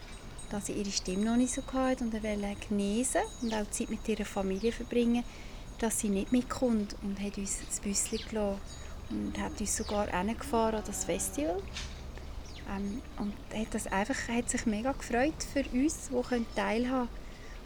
dass 0.50 0.66
sie 0.66 0.72
ihre 0.72 0.90
Stimme 0.90 1.24
noch 1.24 1.36
nicht 1.36 1.52
so 1.52 1.62
hatte 1.72 2.04
und 2.04 2.12
wollte 2.12 2.56
genesen 2.68 3.22
und 3.42 3.52
auch 3.52 3.68
Zeit 3.70 3.90
mit 3.90 4.08
ihrer 4.08 4.24
Familie 4.24 4.72
verbringen, 4.72 5.24
dass 5.84 6.00
sie 6.00 6.08
nicht 6.08 6.32
mitkommt 6.32 6.96
und 7.02 7.20
hat 7.20 7.36
uns 7.36 7.58
das 7.68 7.80
Büsschen 7.80 8.26
gelassen 8.30 8.58
und 9.10 9.38
hat 9.38 9.60
uns 9.60 9.76
sogar 9.76 10.06
hingefahren 10.06 10.76
an 10.76 10.84
das 10.86 11.04
Festival. 11.04 11.60
Ähm, 12.74 13.02
und 13.18 13.34
hat, 13.54 13.74
das 13.74 13.86
einfach, 13.88 14.16
hat 14.28 14.48
sich 14.48 14.64
mega 14.64 14.92
gefreut 14.92 15.34
für 15.52 15.62
uns, 15.76 16.08
die 16.08 16.44
teilhaben 16.56 16.88
können. 16.88 17.08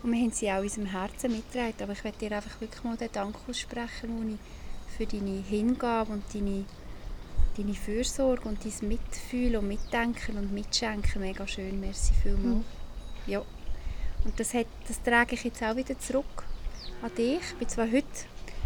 Und 0.02 0.12
wir 0.12 0.20
haben 0.20 0.32
sie 0.32 0.50
auch 0.50 0.58
in 0.58 0.62
unserem 0.64 0.86
Herzen 0.86 1.30
mitgetragen. 1.30 1.74
Aber 1.80 1.92
ich 1.92 2.02
möchte 2.02 2.28
dir 2.28 2.36
einfach 2.36 2.60
wirklich 2.60 2.82
mal 2.82 2.96
den 2.96 3.12
Dank 3.12 3.36
aussprechen, 3.48 4.16
Moni, 4.16 4.38
für 4.96 5.06
deine 5.06 5.40
Hingabe 5.40 6.12
und 6.12 6.24
deine, 6.34 6.64
deine 7.56 7.74
Fürsorge 7.74 8.48
und 8.48 8.64
dein 8.64 8.88
Mitfühlen 8.88 9.60
und 9.60 9.68
Mitdenken 9.68 10.38
und 10.38 10.52
Mitschenken. 10.52 11.20
Mega 11.22 11.46
schön, 11.46 11.78
merci 11.78 12.14
vielmals. 12.20 12.64
Ja. 13.28 13.44
Und 14.24 14.40
das, 14.40 14.54
hat, 14.54 14.66
das 14.88 15.00
trage 15.04 15.36
ich 15.36 15.44
jetzt 15.44 15.62
auch 15.62 15.76
wieder 15.76 15.96
zurück 16.00 16.47
an 17.02 17.14
dich. 17.16 17.40
Ich 17.40 17.54
bin 17.54 17.68
zwar 17.68 17.86
heute 17.90 18.06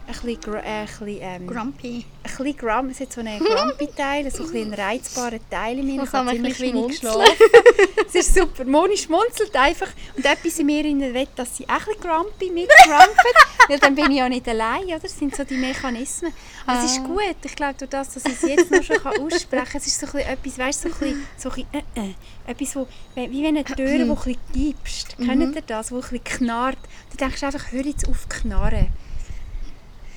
ein 0.06 0.14
bisschen, 0.36 0.54
äh, 0.54 0.58
ein 0.58 0.86
bisschen, 0.86 1.18
ähm, 1.20 1.46
Grumpy. 1.46 2.04
ein 2.24 2.30
bisschen 2.36 2.56
Gram, 2.56 2.88
es 2.90 3.00
hat 3.00 3.12
so 3.12 3.20
einen 3.20 3.38
Grumpy-Teil, 3.44 4.30
so 4.30 4.42
ein 4.44 4.50
bisschen 4.50 4.72
einen 4.72 4.74
reizbaren 4.74 5.40
Teil 5.50 5.78
in 5.78 5.86
mir. 5.86 6.02
Ich 6.02 6.12
habe 6.12 6.30
ziemlich 6.30 6.60
wenig 6.60 6.86
geschlafen. 6.88 7.20
es 8.08 8.14
ist 8.14 8.34
super. 8.34 8.64
Moni 8.64 8.96
schmunzelt 8.96 9.54
einfach. 9.56 9.88
Und 10.16 10.24
etwas 10.24 10.58
in 10.58 10.66
mir 10.66 10.84
innen 10.84 11.14
will, 11.14 11.28
dass 11.36 11.56
sie 11.56 11.64
auch 11.68 11.72
ein 11.72 11.84
bisschen 11.84 12.00
grumpy 12.02 12.50
mitgrumpet. 12.50 13.36
weil 13.68 13.78
dann 13.78 13.94
bin 13.94 14.10
ich 14.10 14.18
ja 14.18 14.28
nicht 14.28 14.48
allein, 14.48 14.84
oder? 14.84 14.98
Das 14.98 15.18
sind 15.18 15.34
so 15.36 15.44
die 15.44 15.54
Mechanismen. 15.56 16.32
Aber 16.66 16.78
es 16.84 16.92
ist 16.92 17.00
Ah. 17.00 17.06
gut. 17.06 17.36
Ich 17.44 17.54
glaube, 17.56 17.74
durch 17.78 17.90
das, 17.90 18.14
dass 18.14 18.24
ich 18.24 18.32
es 18.32 18.42
jetzt 18.42 18.70
noch 18.70 18.82
schon 18.82 18.96
aussprechen 19.06 19.64
kann, 19.64 19.76
es 19.80 19.86
ist 19.86 20.00
so 20.00 20.06
ein 20.06 20.12
bisschen 20.12 20.28
etwas, 20.32 20.58
weißt 20.58 20.84
du, 20.84 20.88
so 20.90 20.94
ein 20.94 21.00
bisschen, 21.00 21.26
so 21.38 21.48
ein 21.50 21.54
bisschen 21.54 21.84
äh, 21.96 22.00
äh, 22.10 22.50
etwas, 22.50 22.76
wo, 22.76 22.86
wie 23.14 23.42
wenn 23.42 23.56
eine 23.56 23.64
Tür, 23.64 23.86
die 23.86 24.02
ein 24.02 24.08
bisschen 24.14 24.36
gibst. 24.52 25.16
Kennt 25.16 25.54
ihr 25.54 25.62
das? 25.62 25.90
Wo 25.92 25.96
ein 25.96 26.00
bisschen 26.02 26.24
knarrt. 26.24 26.78
Du 27.10 27.16
denkst 27.16 27.42
einfach, 27.44 27.70
hör 27.72 27.84
jetzt 27.84 28.08
auf 28.08 28.28
knarren. 28.28 28.88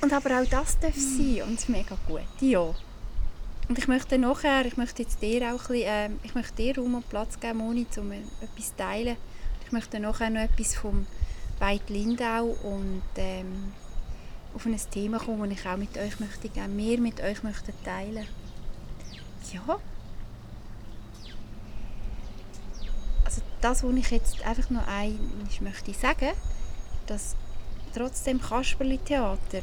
Und 0.06 0.12
aber 0.12 0.40
auch 0.40 0.46
das 0.46 0.78
darf 0.78 0.94
sein 0.94 1.42
und 1.42 1.54
es 1.54 1.62
ist 1.62 1.68
mega 1.68 1.98
gut. 2.06 2.20
Ja. 2.38 2.72
Und 3.68 3.76
ich 3.76 3.88
möchte 3.88 4.18
nachher, 4.18 4.64
ich 4.64 4.76
möchte 4.76 5.02
jetzt 5.02 5.20
dir 5.20 5.52
auch 5.52 5.62
ein 5.62 5.66
bisschen, 5.66 5.82
ähm, 5.84 6.20
ich 6.22 6.32
möchte 6.36 6.54
dir 6.54 6.78
Raum 6.78 6.94
und 6.94 7.08
Platz 7.08 7.40
geben, 7.40 7.58
Moni, 7.58 7.84
um 7.96 8.12
äh, 8.12 8.20
etwas 8.40 8.66
zu 8.66 8.76
teilen. 8.76 9.16
Ich 9.64 9.72
möchte 9.72 9.98
nachher 9.98 10.30
noch 10.30 10.42
etwas 10.42 10.76
vom 10.76 11.08
Weit 11.58 11.90
Lindau 11.90 12.44
und 12.44 13.02
ähm, 13.16 13.72
auf 14.54 14.64
ein 14.64 14.78
Thema 14.92 15.18
kommen, 15.18 15.50
das 15.50 15.58
ich 15.58 15.66
auch 15.66 15.76
mit 15.76 15.98
euch 15.98 16.20
möchte 16.20 16.50
gerne 16.50 16.72
mehr 16.72 17.00
mit 17.00 17.20
euch 17.20 17.42
möchte 17.42 17.72
teilen. 17.84 18.28
Ja. 19.52 19.80
Also 23.24 23.42
das, 23.60 23.82
was 23.82 23.94
ich 23.96 24.10
jetzt 24.12 24.46
einfach 24.46 24.70
noch 24.70 24.86
einmal 24.86 25.18
möchte 25.62 25.92
sagen, 25.94 26.30
dass 27.08 27.34
trotzdem 27.92 28.40
Kasperli-Theater 28.40 29.62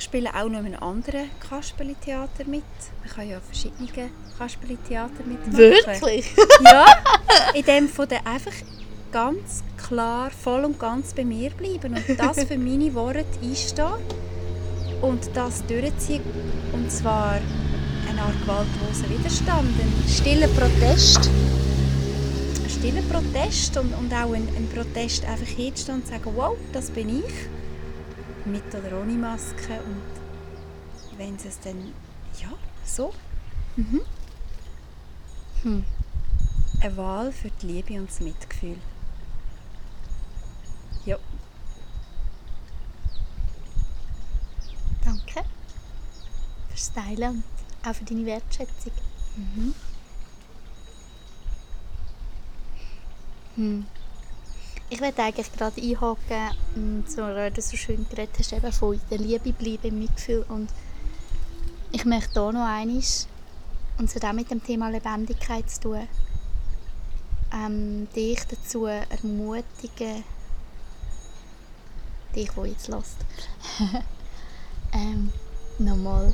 ich 0.00 0.04
spiele 0.04 0.30
auch 0.34 0.48
noch 0.48 0.60
in 0.60 0.66
einem 0.74 0.82
anderen 0.82 1.30
Kasperli-Theater 1.46 2.44
mit. 2.46 2.64
Man 3.00 3.14
kann 3.14 3.28
ja 3.28 3.38
verschiedene 3.38 4.10
Kasperli-Theater 4.38 5.22
mitmachen. 5.26 5.58
Wirklich? 5.58 6.34
Ja, 6.64 6.86
in 7.52 7.64
dem 7.64 7.86
von 7.86 8.08
der 8.08 8.26
einfach 8.26 8.52
ganz 9.12 9.62
klar, 9.76 10.30
voll 10.30 10.64
und 10.64 10.78
ganz 10.78 11.12
bei 11.12 11.24
mir 11.24 11.50
bleiben 11.50 11.94
und 11.94 12.18
das 12.18 12.44
für 12.44 12.56
meine 12.58 12.94
Worte 12.94 13.26
einstehen 13.42 13.92
und 15.02 15.30
das 15.34 15.66
durchziehen. 15.66 16.22
Und 16.72 16.90
zwar 16.90 17.38
eine 18.08 18.22
Art 18.22 18.40
gewaltloser 18.40 19.10
Widerstand, 19.10 19.68
ein 19.68 20.08
stiller 20.08 20.48
Protest. 20.48 21.28
Ein 22.64 22.70
stiller 22.70 23.02
Protest 23.02 23.76
und, 23.76 23.92
und 23.92 24.12
auch 24.14 24.32
ein, 24.32 24.48
ein 24.56 24.68
Protest 24.74 25.26
einfach 25.26 25.46
hinzustehen 25.46 25.98
und 25.98 26.06
zu 26.06 26.12
sagen, 26.12 26.32
wow, 26.36 26.56
das 26.72 26.88
bin 26.90 27.18
ich. 27.18 27.59
Mit 28.50 28.74
oder 28.74 29.00
ohne 29.00 29.12
Maske 29.12 29.80
und 29.80 30.02
wenn 31.16 31.36
es 31.36 31.60
dann, 31.60 31.94
ja, 32.40 32.50
so. 32.84 33.14
Mhm. 33.76 34.00
Hm. 35.62 35.84
Eine 36.80 36.96
Wahl 36.96 37.32
für 37.32 37.50
die 37.50 37.66
Liebe 37.66 37.94
und 37.94 38.10
das 38.10 38.20
Mitgefühl. 38.20 38.78
Ja. 41.04 41.16
Danke 45.04 45.44
fürs 46.70 46.92
Teilen 46.92 47.44
und 47.84 47.88
auch 47.88 47.94
für 47.94 48.04
deine 48.04 48.26
Wertschätzung. 48.26 48.92
Mhm. 49.36 49.74
Hm. 53.54 53.86
Ich 54.92 55.00
werde 55.00 55.22
eigentlich 55.22 55.52
gerade 55.52 55.80
einhaken, 55.80 57.04
so, 57.06 57.22
weil 57.22 57.52
du 57.52 57.62
so 57.62 57.76
schön 57.76 58.04
geredet 58.10 58.34
hast, 58.38 58.52
eben 58.52 58.72
von 58.72 59.00
der 59.08 59.18
Liebe 59.18 59.52
bleiben, 59.52 59.88
im 59.88 59.98
Mitgefühl. 60.00 60.44
Und 60.48 60.68
ich 61.92 62.04
möchte 62.04 62.42
hier 62.42 62.52
noch 62.52 62.66
eines, 62.66 63.28
und 63.98 64.14
es 64.14 64.22
auch 64.22 64.32
mit 64.32 64.50
dem 64.50 64.62
Thema 64.62 64.90
Lebendigkeit 64.90 65.70
zu 65.70 65.80
tun. 65.80 66.08
ähm, 67.52 68.08
dich 68.14 68.40
dazu 68.48 68.86
ermutigen, 68.86 70.24
dich, 72.34 72.56
wo 72.56 72.64
jetzt 72.64 72.88
lässt, 72.88 73.16
ähm, 74.92 75.32
nochmal 75.78 76.32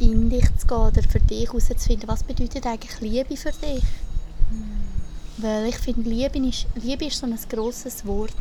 in 0.00 0.30
dich 0.30 0.46
zu 0.56 0.66
gehen 0.66 0.76
oder 0.76 1.02
für 1.02 1.20
dich 1.20 1.48
herauszufinden, 1.48 2.08
was 2.08 2.22
bedeutet 2.22 2.66
eigentlich 2.66 3.00
Liebe 3.00 3.36
für 3.36 3.52
dich? 3.52 3.82
Mm. 4.50 4.87
Weil 5.38 5.66
ich 5.66 5.78
finde, 5.78 6.08
Liebe 6.08 6.38
ist, 6.38 6.66
Liebe 6.74 7.06
ist 7.06 7.18
so 7.18 7.26
ein 7.26 7.38
grosses 7.48 8.04
Wort. 8.04 8.34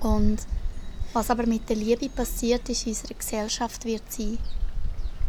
Und 0.00 0.38
was 1.12 1.30
aber 1.30 1.46
mit 1.46 1.68
der 1.68 1.76
Liebe 1.76 2.08
passiert 2.08 2.68
ist 2.68 2.86
in 2.86 2.92
unserer 2.92 3.14
Gesellschaft, 3.14 3.84
wird 3.84 4.02
sie 4.08 4.38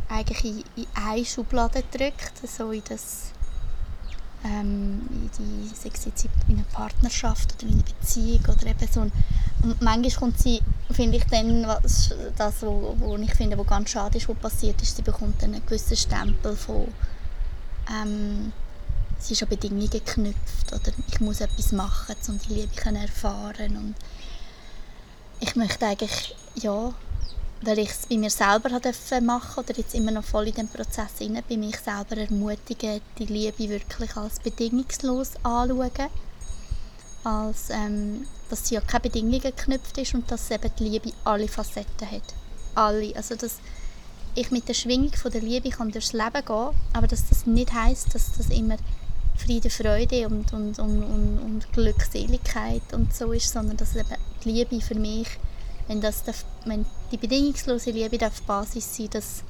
eigentlich 0.09 0.43
in, 0.43 0.63
in 0.75 0.87
eine 0.93 1.25
Schublade 1.25 1.83
gedrückt, 1.83 2.33
so 2.45 2.71
in 2.71 2.83
das 2.87 3.31
ähm, 4.43 5.01
in 5.09 5.29
die, 5.37 5.75
sei 5.75 5.89
es 5.93 6.05
in 6.47 6.55
einer 6.55 6.63
Partnerschaft 6.71 7.55
oder 7.55 7.71
in 7.71 7.75
einer 7.75 7.83
Beziehung 7.83 8.43
oder 8.45 8.67
eben 8.67 8.87
so 8.91 9.01
und 9.01 9.81
manchmal 9.81 10.11
kommt 10.11 10.39
sie, 10.39 10.59
finde 10.89 11.17
ich 11.17 11.25
dann, 11.25 11.67
was, 11.67 12.15
das, 12.35 12.63
wo, 12.63 12.95
wo 12.97 13.15
ich 13.17 13.33
finde, 13.35 13.57
wo 13.57 13.63
ganz 13.63 13.91
schade 13.91 14.17
ist, 14.17 14.27
was 14.27 14.37
passiert 14.37 14.81
ist, 14.81 14.95
sie 14.95 15.03
bekommt 15.03 15.43
einen 15.43 15.63
gewissen 15.65 15.95
Stempel 15.95 16.55
von 16.55 16.87
ähm, 17.89 18.51
sie 19.21 19.33
ist 19.33 19.43
an 19.43 19.49
Bedingungen 19.49 19.89
geknüpft 19.89 20.73
oder? 20.73 20.91
Ich 21.07 21.19
muss 21.19 21.41
etwas 21.41 21.71
machen, 21.71 22.15
um 22.27 22.39
die 22.39 22.53
Liebe 22.53 22.75
zu 22.75 22.89
erfahren 22.89 23.77
und 23.77 23.95
ich 25.39 25.55
möchte 25.55 25.85
eigentlich, 25.85 26.35
ja, 26.55 26.93
weil 27.63 27.79
ich 27.79 27.89
es 27.89 28.07
bei 28.07 28.17
mir 28.17 28.29
selber 28.29 28.69
machen 28.69 29.25
machen 29.25 29.63
oder 29.63 29.77
jetzt 29.77 29.93
immer 29.93 30.11
noch 30.11 30.23
voll 30.23 30.47
in 30.47 30.55
dem 30.55 30.67
Prozess 30.67 31.19
inne 31.19 31.43
bei 31.47 31.57
mich 31.57 31.77
selber 31.77 32.17
ermutigen, 32.17 33.01
die 33.17 33.25
Liebe 33.25 33.69
wirklich 33.69 34.15
als 34.15 34.39
bedingungslos 34.39 35.31
anzuschauen, 35.43 36.09
als 37.23 37.69
ähm, 37.69 38.27
dass 38.49 38.67
sie 38.67 38.75
ja 38.75 38.81
keine 38.81 39.01
Bedingungen 39.01 39.39
geknüpft 39.39 39.97
ist 39.97 40.13
und 40.13 40.29
dass 40.31 40.49
eben 40.51 40.71
die 40.79 40.83
Liebe 40.83 41.11
alle 41.23 41.47
Facetten 41.47 42.09
hat, 42.09 42.33
alle, 42.75 43.15
also 43.15 43.35
dass 43.35 43.57
ich 44.33 44.49
mit 44.49 44.67
der 44.67 44.73
Schwingung 44.73 45.13
von 45.13 45.31
der 45.31 45.41
Liebe 45.41 45.69
kann 45.69 45.91
durchs 45.91 46.13
Leben 46.13 46.45
gehen, 46.45 46.69
aber 46.93 47.07
dass 47.07 47.27
das 47.29 47.45
nicht 47.45 47.73
heißt, 47.73 48.13
dass 48.15 48.31
das 48.37 48.49
immer 48.49 48.77
Friede, 49.37 49.69
Freude 49.69 50.27
und, 50.27 50.53
und, 50.53 50.77
und, 50.79 51.03
und, 51.03 51.39
und 51.39 51.73
Glückseligkeit 51.73 52.93
und 52.93 53.13
so 53.13 53.31
ist, 53.31 53.51
sondern 53.51 53.77
dass 53.77 53.95
eben 53.95 54.15
die 54.43 54.51
Liebe 54.51 54.81
für 54.81 54.95
mich 54.95 55.27
wenn, 55.87 55.99
das 55.99 56.23
darf, 56.23 56.45
wenn 56.65 56.85
die 57.11 57.17
bedingungslose 57.17 57.91
Liebe 57.91 58.17
darf 58.17 58.41
Basis 58.43 58.95
sein 58.95 59.09
dass 59.09 59.43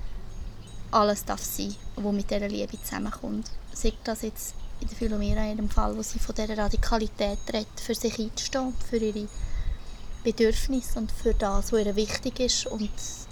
alles 0.92 1.24
darf 1.24 1.44
sein, 1.44 1.76
was 1.96 2.14
mit 2.14 2.30
dieser 2.30 2.50
Liebe 2.50 2.82
zusammenkommt. 2.82 3.50
Sagt 3.74 4.00
das 4.08 4.24
jetzt 4.24 4.56
in 4.82 4.88
der 4.88 4.98
Philomena 4.98 5.50
in 5.50 5.58
dem 5.58 5.70
Fall, 5.70 5.96
wo 5.96 6.02
sie 6.02 6.20
von 6.20 6.36
dieser 6.36 6.58
Radikalität 6.58 7.40
redet, 7.54 7.80
für 7.80 7.96
sich 7.96 8.20
einzustehen, 8.20 8.74
für 8.90 8.98
ihre 8.98 9.28
Bedürfnisse 10.24 11.00
und 11.00 11.12
für 11.12 11.34
das, 11.34 11.72
was 11.72 11.86
ihr 11.86 11.96
wichtig 11.96 12.40
ist 12.40 12.66
und 12.66 12.90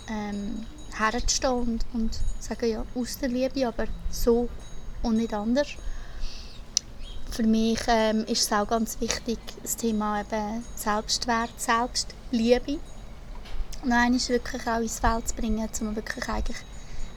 ähm, 0.09 0.65
herzustehen 0.97 1.53
und, 1.53 1.85
und 1.93 2.19
sagen, 2.39 2.69
ja, 2.69 2.85
aus 2.95 3.17
der 3.17 3.29
Liebe, 3.29 3.67
aber 3.67 3.87
so 4.09 4.47
und 5.03 5.17
nicht 5.17 5.33
anders. 5.33 5.69
Für 7.31 7.43
mich 7.43 7.79
ähm, 7.87 8.25
ist 8.25 8.43
es 8.43 8.51
auch 8.51 8.67
ganz 8.67 8.99
wichtig, 8.99 9.37
das 9.61 9.77
Thema 9.77 10.21
eben 10.21 10.63
Selbstwert, 10.75 11.51
Selbstliebe 11.57 12.79
und 13.83 13.91
einmal 13.93 14.19
wirklich 14.27 14.67
auch 14.67 14.79
ins 14.79 14.99
Feld 14.99 15.27
zu 15.27 15.35
bringen, 15.35 15.69
um 15.81 15.95
wirklich 15.95 16.27
eigentlich 16.27 16.57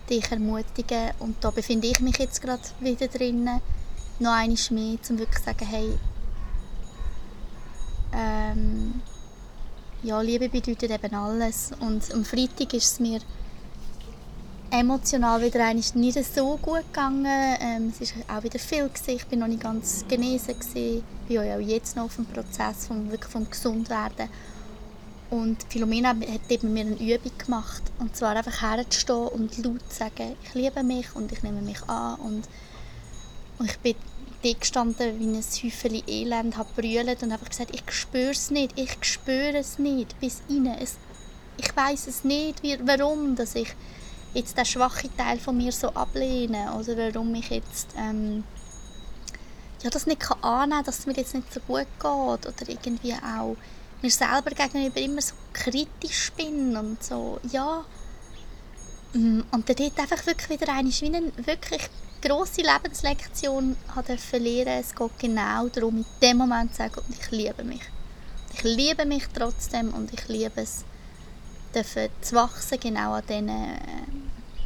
dich 0.08 0.30
ermutigen. 0.30 1.10
Und 1.18 1.36
da 1.42 1.50
befinde 1.50 1.88
ich 1.88 2.00
mich 2.00 2.18
jetzt 2.18 2.42
gerade 2.42 2.62
wieder 2.80 3.08
drin, 3.08 3.44
noch 4.18 4.32
einmal 4.32 4.58
mehr, 4.70 4.98
um 5.08 5.18
wirklich 5.18 5.38
zu 5.38 5.44
sagen, 5.44 5.66
hey, 5.66 5.98
ähm, 8.12 9.00
ja, 10.02 10.20
Liebe 10.20 10.48
bedeutet 10.48 10.90
eben 10.90 11.14
alles. 11.14 11.70
Und 11.80 12.12
am 12.12 12.24
Freitag 12.24 12.74
ist 12.74 12.92
es 12.92 13.00
mir 13.00 13.20
emotional 14.72 15.42
wieder 15.42 15.72
nicht 15.74 16.24
so 16.24 16.56
gut 16.56 16.86
gegangen. 16.86 17.26
Ähm, 17.60 17.92
es 17.94 18.00
ist 18.00 18.14
auch 18.26 18.42
wieder 18.42 18.58
viel 18.58 18.88
gewesen. 18.88 19.10
Ich 19.10 19.26
bin 19.26 19.40
noch 19.40 19.46
nicht 19.46 19.62
ganz 19.62 20.04
genesen 20.08 20.58
gewesen. 20.58 21.04
Ich 21.28 21.28
bin 21.28 21.38
auch 21.38 21.60
jetzt 21.60 21.94
noch 21.94 22.04
auf 22.04 22.16
dem 22.16 22.24
Prozess 22.24 22.86
vom 22.86 23.10
wirklich 23.10 23.30
vom 23.30 23.48
Gesundwerden. 23.48 24.28
Und 25.28 25.62
Philomena 25.68 26.10
hat 26.10 26.50
eben 26.50 26.72
mir 26.72 26.86
eine 26.86 26.94
Übung 26.94 27.32
gemacht. 27.36 27.82
Und 27.98 28.16
zwar 28.16 28.34
einfach 28.34 28.62
herzustehen 28.62 29.28
und 29.28 29.58
laut 29.58 29.80
zu 29.90 29.98
sagen, 29.98 30.36
ich 30.42 30.54
liebe 30.54 30.82
mich 30.82 31.14
und 31.14 31.30
ich 31.32 31.42
nehme 31.42 31.60
mich 31.60 31.82
an. 31.86 32.18
Und, 32.20 32.48
und 33.58 33.70
ich 33.70 33.78
bin 33.78 33.94
da 34.42 34.52
gestanden 34.58 35.20
wie 35.20 35.26
ein 35.26 35.36
Häufchen 35.36 36.02
Elend, 36.08 36.56
habe 36.56 36.68
brüllt 36.74 37.22
und 37.22 37.30
einfach 37.30 37.48
gesagt, 37.48 37.74
ich 37.74 37.94
spüre 37.94 38.30
es 38.30 38.50
nicht, 38.50 38.78
ich 38.78 38.96
spüre 39.02 39.58
es 39.58 39.78
nicht, 39.78 40.18
bis 40.18 40.40
rein. 40.48 40.74
Es, 40.80 40.96
ich 41.58 41.76
weiß 41.76 42.06
es 42.06 42.24
nicht, 42.24 42.62
wie, 42.62 42.78
warum 42.84 43.36
dass 43.36 43.54
ich 43.54 43.68
jetzt 44.34 44.56
den 44.56 44.64
schwachen 44.64 45.14
Teil 45.16 45.38
von 45.38 45.56
mir 45.56 45.72
so 45.72 45.88
ablehne 45.88 46.72
oder 46.78 46.96
warum 46.96 47.34
ich 47.34 47.50
jetzt 47.50 47.88
ähm, 47.96 48.44
ja, 49.82 49.90
das 49.90 50.06
nicht 50.06 50.20
kann 50.20 50.42
annehmen 50.42 50.70
kann, 50.70 50.84
dass 50.84 51.00
es 51.00 51.06
mir 51.06 51.14
jetzt 51.14 51.34
nicht 51.34 51.52
so 51.52 51.60
gut 51.60 51.86
geht 51.98 52.46
oder 52.46 52.68
irgendwie 52.68 53.14
auch 53.14 53.56
mir 54.00 54.10
selber 54.10 54.50
gegenüber 54.50 55.00
immer 55.00 55.22
so 55.22 55.34
kritisch 55.52 56.32
bin 56.32 56.76
und 56.76 57.02
so, 57.02 57.40
ja. 57.50 57.84
Mm, 59.12 59.40
und 59.50 59.68
dann 59.68 59.76
dort 59.76 59.98
einfach 59.98 60.26
wirklich 60.26 60.60
wieder 60.60 60.72
eine, 60.72 60.88
wie 60.88 61.06
eine 61.06 61.32
wirklich 61.46 61.88
grosse 62.20 62.62
Lebenslektion 62.62 63.76
lernen 63.94 64.80
Es 64.80 64.94
geht 64.94 65.18
genau 65.18 65.68
darum, 65.68 65.98
in 65.98 66.04
dem 66.20 66.38
Moment 66.38 66.72
zu 66.72 66.78
sagen, 66.78 67.02
ich 67.08 67.30
liebe 67.30 67.64
mich. 67.64 67.82
Ich 68.54 68.62
liebe 68.62 69.04
mich 69.04 69.24
trotzdem 69.34 69.92
und 69.94 70.12
ich 70.12 70.28
liebe 70.28 70.60
es, 70.60 70.84
dürfen 71.74 72.08
zu 72.20 72.36
wachsen, 72.36 72.80
genau 72.80 73.14
an 73.14 73.22
diesen 73.28 73.48
äh, 73.48 73.78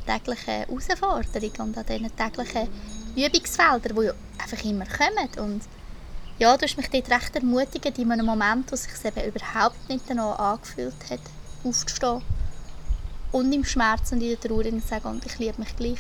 täglichen 0.07 0.67
Herausforderungen 0.67 1.61
und 1.61 1.79
an 1.79 1.87
diesen 1.87 2.17
täglichen 2.17 2.69
Übungsfeldern, 3.17 3.97
die 3.97 4.05
ja 4.05 4.13
einfach 4.39 4.65
immer 4.65 4.87
kommen. 4.87 5.51
Und 5.51 5.63
ja, 6.39 6.57
du 6.57 6.65
hast 6.65 6.77
mich 6.77 6.91
dort 6.91 7.11
recht 7.11 7.35
ermutigt, 7.35 7.99
in 7.99 8.13
einem 8.13 8.27
Moment, 8.27 8.71
wo 8.71 8.75
es 8.75 8.85
sich 8.85 9.05
eben 9.05 9.29
überhaupt 9.29 9.89
nicht 9.89 10.05
danach 10.09 10.39
angefühlt 10.39 10.95
hat, 11.11 11.21
aufzustehen 11.65 12.23
und 13.33 13.53
im 13.53 13.65
Schmerz 13.65 14.13
und 14.13 14.23
in 14.23 14.31
der 14.31 14.41
Trauer 14.41 14.65
zu 14.65 14.81
sagen, 14.81 15.09
und 15.09 15.27
ich 15.27 15.39
liebe 15.39 15.61
mich 15.61 15.77
gleich. 15.77 15.99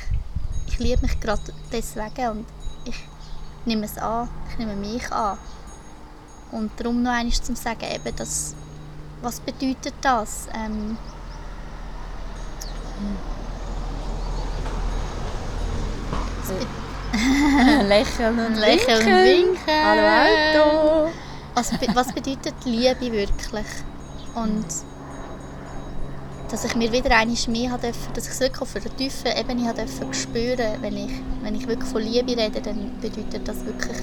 Ich 0.68 0.78
liebe 0.78 1.02
mich 1.02 1.18
gerade 1.20 1.42
deswegen 1.72 2.28
und 2.30 2.46
ich 2.84 2.96
nehme 3.64 3.86
es 3.86 3.98
an, 3.98 4.28
ich 4.50 4.58
nehme 4.58 4.76
mich 4.76 5.10
an. 5.12 5.38
Und 6.52 6.70
darum 6.78 7.02
noch 7.02 7.12
einmal 7.12 7.32
zu 7.32 7.54
sagen, 7.54 7.84
eben, 7.92 8.16
dass, 8.16 8.54
was 9.22 9.40
bedeutet 9.40 9.94
das? 10.00 10.48
Ähm, 10.54 10.96
Lächeln 17.88 18.38
und 18.38 18.56
Lächeln 18.60 18.98
und 18.98 19.06
winken. 19.06 19.58
Hallo 19.84 20.02
Auto. 21.02 21.12
Was, 21.54 21.72
was 21.94 22.12
bedeutet 22.12 22.54
Liebe 22.64 23.12
wirklich? 23.12 23.66
Und 24.34 24.66
dass 26.50 26.64
ich 26.64 26.76
mir 26.76 26.92
wieder 26.92 27.16
einmal 27.16 27.36
mehr 27.48 27.78
durfte, 27.78 28.12
dass 28.14 28.26
ich 28.26 28.32
es 28.32 28.40
wirklich 28.40 28.62
auf 28.62 28.76
einer 28.76 28.96
tiefen 28.96 29.32
Ebene 29.36 29.74
durfte 29.74 30.14
spüren, 30.14 30.80
wenn 30.80 30.96
ich, 30.96 31.12
wenn 31.42 31.54
ich 31.54 31.66
wirklich 31.66 31.90
von 31.90 32.02
Liebe 32.02 32.36
rede, 32.36 32.60
dann 32.60 32.92
bedeutet 33.00 33.48
das 33.48 33.64
wirklich 33.64 33.96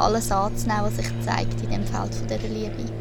alles 0.00 0.30
anzunehmen, 0.30 0.84
was 0.84 0.96
sich 0.96 1.08
zeigt 1.24 1.60
in 1.62 1.70
dem 1.70 1.84
Feld 1.86 2.14
von 2.14 2.26
dieser 2.26 2.48
Liebe. 2.48 2.92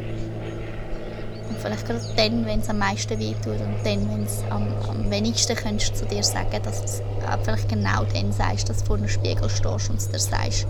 Und 1.50 1.58
vielleicht 1.60 1.86
gerade 1.88 2.02
dann, 2.16 2.46
wenn 2.46 2.60
es 2.60 2.70
am 2.70 2.80
meisten 2.80 3.18
wehtut 3.20 3.60
und 3.60 3.78
dann, 3.84 4.10
wenn 4.10 4.24
es 4.24 4.44
am, 4.50 4.68
am 4.90 5.10
wenigsten 5.10 5.56
könntest 5.56 5.92
du 5.92 5.96
zu 6.00 6.06
dir 6.06 6.24
sagen, 6.24 6.62
dass 6.64 6.82
du 6.82 7.04
vielleicht 7.44 7.70
genau 7.70 8.04
dann 8.14 8.32
sagst, 8.32 8.70
dass 8.70 8.80
du 8.80 8.86
vor 8.86 8.98
einem 8.98 9.08
Spiegel 9.08 9.50
stehst 9.50 9.90
und 9.90 9.98
es 9.98 10.10
dir 10.10 10.20
sagst. 10.20 10.68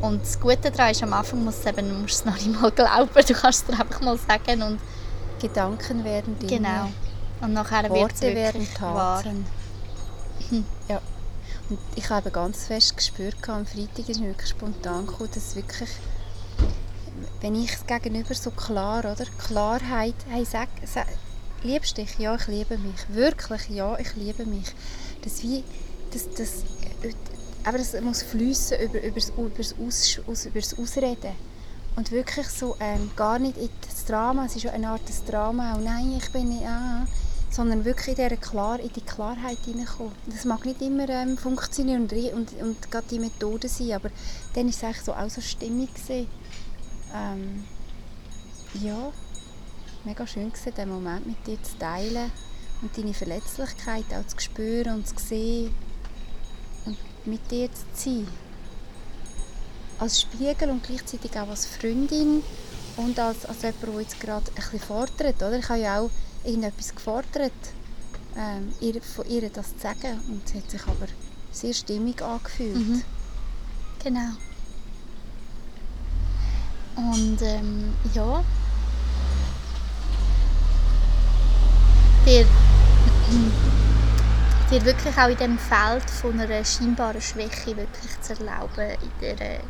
Und 0.00 0.22
das 0.22 0.38
Gute 0.40 0.70
daran 0.70 0.90
ist, 0.90 1.02
am 1.02 1.12
Anfang 1.12 1.44
musst 1.44 1.64
du 1.64 1.70
eben, 1.70 2.02
musst 2.02 2.20
es 2.20 2.24
noch 2.24 2.34
nicht 2.34 2.60
mal 2.60 2.70
glauben, 2.70 3.08
du 3.14 3.34
kannst 3.34 3.62
es 3.62 3.64
dir 3.64 3.80
einfach 3.80 4.00
mal 4.00 4.18
sagen 4.18 4.62
und 4.62 4.78
Gedanken 5.40 6.04
werden 6.04 6.38
Dinge. 6.38 6.56
Genau. 6.56 6.88
Und 7.40 7.52
nachher 7.52 7.90
wird 7.90 8.12
es 8.12 8.22
werden 8.22 8.66
Taten. 8.74 9.46
Ja. 10.88 11.00
Ich 11.96 12.10
habe 12.10 12.30
ganz 12.30 12.66
fest 12.66 12.96
gespürt, 12.96 13.36
am 13.48 13.66
Freitag 13.66 14.08
ist 14.08 14.20
mir 14.20 14.28
wirklich 14.28 14.50
spontan 14.50 15.06
gekommen, 15.06 15.30
dass 15.34 15.56
wirklich 15.56 15.90
wenn 17.40 17.54
ich 17.54 17.72
es 17.72 17.86
gegenüber 17.86 18.34
so 18.34 18.50
klar, 18.50 19.00
oder? 19.00 19.24
Klarheit, 19.46 20.14
hey, 20.28 20.44
sag, 20.44 20.68
sag, 20.84 21.06
liebst 21.62 21.96
dich? 21.96 22.18
Ja, 22.18 22.34
ich 22.34 22.46
liebe 22.46 22.78
mich. 22.78 23.08
Wirklich, 23.08 23.68
ja, 23.68 23.98
ich 23.98 24.14
liebe 24.16 24.44
mich. 24.44 24.66
Das 25.22 25.42
wie, 25.42 25.64
das, 26.12 26.28
das, 26.30 26.64
aber 27.64 27.78
das 27.78 28.00
muss 28.00 28.22
fließen 28.22 28.80
über, 28.80 29.02
über, 29.02 29.20
über, 29.38 29.50
das 29.58 29.74
Aus, 29.78 30.20
aus, 30.26 30.48
das 30.52 30.78
Ausreden. 30.78 31.32
Und 31.96 32.12
wirklich 32.12 32.48
so, 32.48 32.76
ähm, 32.80 33.10
gar 33.16 33.38
nicht 33.38 33.56
in 33.56 33.70
das 33.86 34.04
Drama, 34.04 34.44
es 34.46 34.56
ist 34.56 34.64
ja 34.64 34.72
eine 34.72 34.88
Art 34.88 35.08
des 35.08 35.24
Drama, 35.24 35.76
oh 35.76 35.80
nein, 35.80 36.14
ich 36.18 36.30
bin 36.30 36.48
nicht, 36.48 36.66
ah, 36.66 37.06
sondern 37.56 37.86
wirklich 37.86 38.18
in, 38.18 38.40
Klar 38.40 38.78
in 38.80 38.92
die 38.92 39.00
Klarheit 39.00 39.58
hineinkommen. 39.64 40.12
Das 40.26 40.44
mag 40.44 40.66
nicht 40.66 40.82
immer 40.82 41.08
ähm, 41.08 41.38
funktionieren 41.38 42.02
und, 42.02 42.12
und, 42.12 42.52
und 42.62 42.90
gerade 42.90 43.06
die 43.10 43.18
Methode 43.18 43.66
sein, 43.68 43.92
aber 43.92 44.10
dann 44.54 44.66
war 44.66 44.70
es 44.70 44.84
eigentlich 44.84 45.02
so 45.02 45.14
auch 45.14 45.30
so 45.30 45.40
stimmig. 45.40 45.88
Ähm, 47.14 47.64
ja, 48.82 49.10
mega 50.04 50.26
schön 50.26 50.52
gewesen, 50.52 50.74
den 50.76 50.88
Moment 50.90 51.26
mit 51.26 51.46
dir 51.46 51.62
zu 51.62 51.78
teilen 51.78 52.30
und 52.82 52.96
deine 52.96 53.14
Verletzlichkeit 53.14 54.04
auch 54.12 54.26
zu 54.26 54.38
spüren 54.38 54.96
und 54.96 55.08
zu 55.08 55.14
sehen 55.18 55.74
und 56.84 56.98
mit 57.24 57.50
dir 57.50 57.70
zu 57.72 57.84
sein. 57.94 58.28
Als 59.98 60.20
Spiegel 60.20 60.68
und 60.68 60.82
gleichzeitig 60.82 61.30
auch 61.38 61.48
als 61.48 61.64
Freundin 61.64 62.42
und 62.98 63.18
als, 63.18 63.46
als 63.46 63.62
jemand, 63.62 63.82
der 63.82 64.00
jetzt 64.02 64.20
gerade 64.20 64.50
ein 64.50 64.54
bisschen 64.54 64.80
fordert. 64.80 65.36
Oder? 65.36 65.58
Ich 65.58 65.68
habe 65.70 65.80
ja 65.80 66.00
auch 66.00 66.10
irgendetwas 66.46 66.94
gefordert, 66.94 67.52
ähm, 68.36 68.72
ihr, 68.80 69.00
von 69.02 69.26
ihr 69.28 69.48
das 69.50 69.74
zu 69.76 69.82
sagen 69.82 70.20
und 70.28 70.42
es 70.46 70.54
hat 70.54 70.70
sich 70.70 70.82
aber 70.82 71.06
sehr 71.52 71.72
stimmig 71.72 72.22
angefühlt. 72.22 72.76
Mhm. 72.76 73.02
Genau. 74.02 74.32
Und 76.96 77.42
ähm, 77.42 77.94
ja, 78.14 78.42
dir, 82.24 82.46
dir 84.70 84.84
wirklich 84.84 85.16
auch 85.18 85.28
in 85.28 85.36
dem 85.36 85.58
Feld 85.58 86.08
von 86.10 86.40
einer 86.40 86.64
scheinbaren 86.64 87.20
Schwäche 87.20 87.76
wirklich 87.76 88.20
zu 88.20 88.32
erlauben, 88.34 88.96
in 89.02 89.36
der 89.36 89.60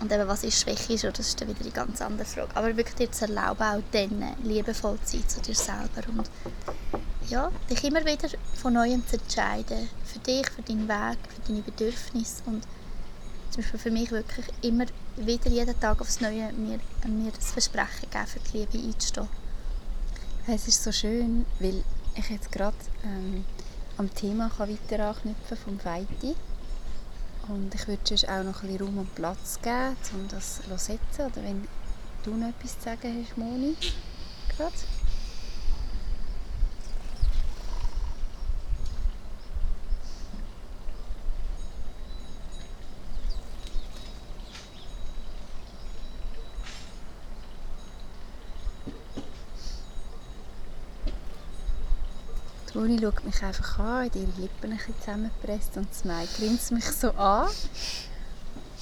und 0.00 0.12
eben, 0.12 0.28
was 0.28 0.44
ist 0.44 0.60
Schwäche 0.60 1.10
das 1.10 1.28
ist 1.28 1.40
dann 1.40 1.48
wieder 1.48 1.60
eine 1.60 1.70
ganz 1.70 2.00
andere 2.00 2.26
Frage. 2.26 2.54
Aber 2.54 2.76
wirklich 2.76 2.94
dir 2.94 3.12
zu 3.12 3.26
erlauben, 3.26 3.62
auch 3.62 3.82
dann 3.92 4.36
liebevoll 4.42 4.98
zu 5.04 5.16
sein 5.18 5.28
zu 5.28 5.40
dir 5.40 5.54
selber 5.54 6.08
und 6.08 6.30
ja, 7.28 7.50
dich 7.70 7.82
immer 7.84 8.04
wieder 8.04 8.28
von 8.54 8.74
Neuem 8.74 9.06
zu 9.06 9.16
entscheiden. 9.16 9.88
Für 10.04 10.18
dich, 10.18 10.48
für 10.50 10.62
deinen 10.62 10.88
Weg, 10.88 11.18
für 11.28 11.48
deine 11.48 11.62
Bedürfnisse 11.62 12.42
und 12.46 12.64
zum 13.50 13.62
Beispiel 13.62 13.80
für 13.80 13.90
mich 13.90 14.10
wirklich 14.10 14.46
immer 14.62 14.86
wieder 15.16 15.48
jeden 15.48 15.78
Tag 15.80 16.00
aufs 16.00 16.20
Neue 16.20 16.52
mir, 16.52 16.80
mir 17.06 17.32
das 17.32 17.52
Versprechen 17.52 18.10
geben, 18.10 18.26
für 18.26 18.40
die 18.40 18.58
Liebe 18.58 18.78
einzustehen. 18.78 19.28
Es 20.46 20.68
ist 20.68 20.82
so 20.82 20.92
schön, 20.92 21.46
weil 21.60 21.82
ich 22.16 22.30
jetzt 22.30 22.52
gerade 22.52 22.76
ähm, 23.04 23.44
am 23.96 24.12
Thema 24.12 24.50
kann 24.56 24.68
weiter 24.68 25.08
anknüpfen 25.08 25.56
vom 25.56 25.78
Feiti. 25.78 26.34
Und 27.48 27.74
ich 27.74 27.86
würde 27.86 28.02
sonst 28.04 28.28
auch 28.28 28.42
noch 28.42 28.62
ein 28.62 28.68
bisschen 28.68 28.86
Raum 28.86 28.98
und 28.98 29.14
Platz 29.14 29.58
geben, 29.62 29.96
um 30.14 30.28
das 30.28 30.62
zu 30.62 30.78
setzen. 30.78 31.26
Oder 31.26 31.42
wenn 31.42 31.66
du 32.22 32.34
noch 32.34 32.48
etwas 32.48 32.78
zu 32.78 32.84
sagen 32.84 33.26
hast, 33.26 33.36
Moni, 33.36 33.76
gerade. 34.56 34.74
Moni 52.74 52.98
schaut 53.00 53.24
mich 53.24 53.42
einfach 53.42 53.78
an, 53.78 54.06
hat 54.06 54.16
ihre 54.16 54.26
Lippen 54.36 54.72
ein 54.72 54.76
bisschen 54.76 54.98
zusammengepresst 55.00 55.76
und 55.76 55.94
Smile 55.94 56.28
grinst 56.36 56.72
mich 56.72 56.84
so 56.84 57.10
an. 57.12 57.48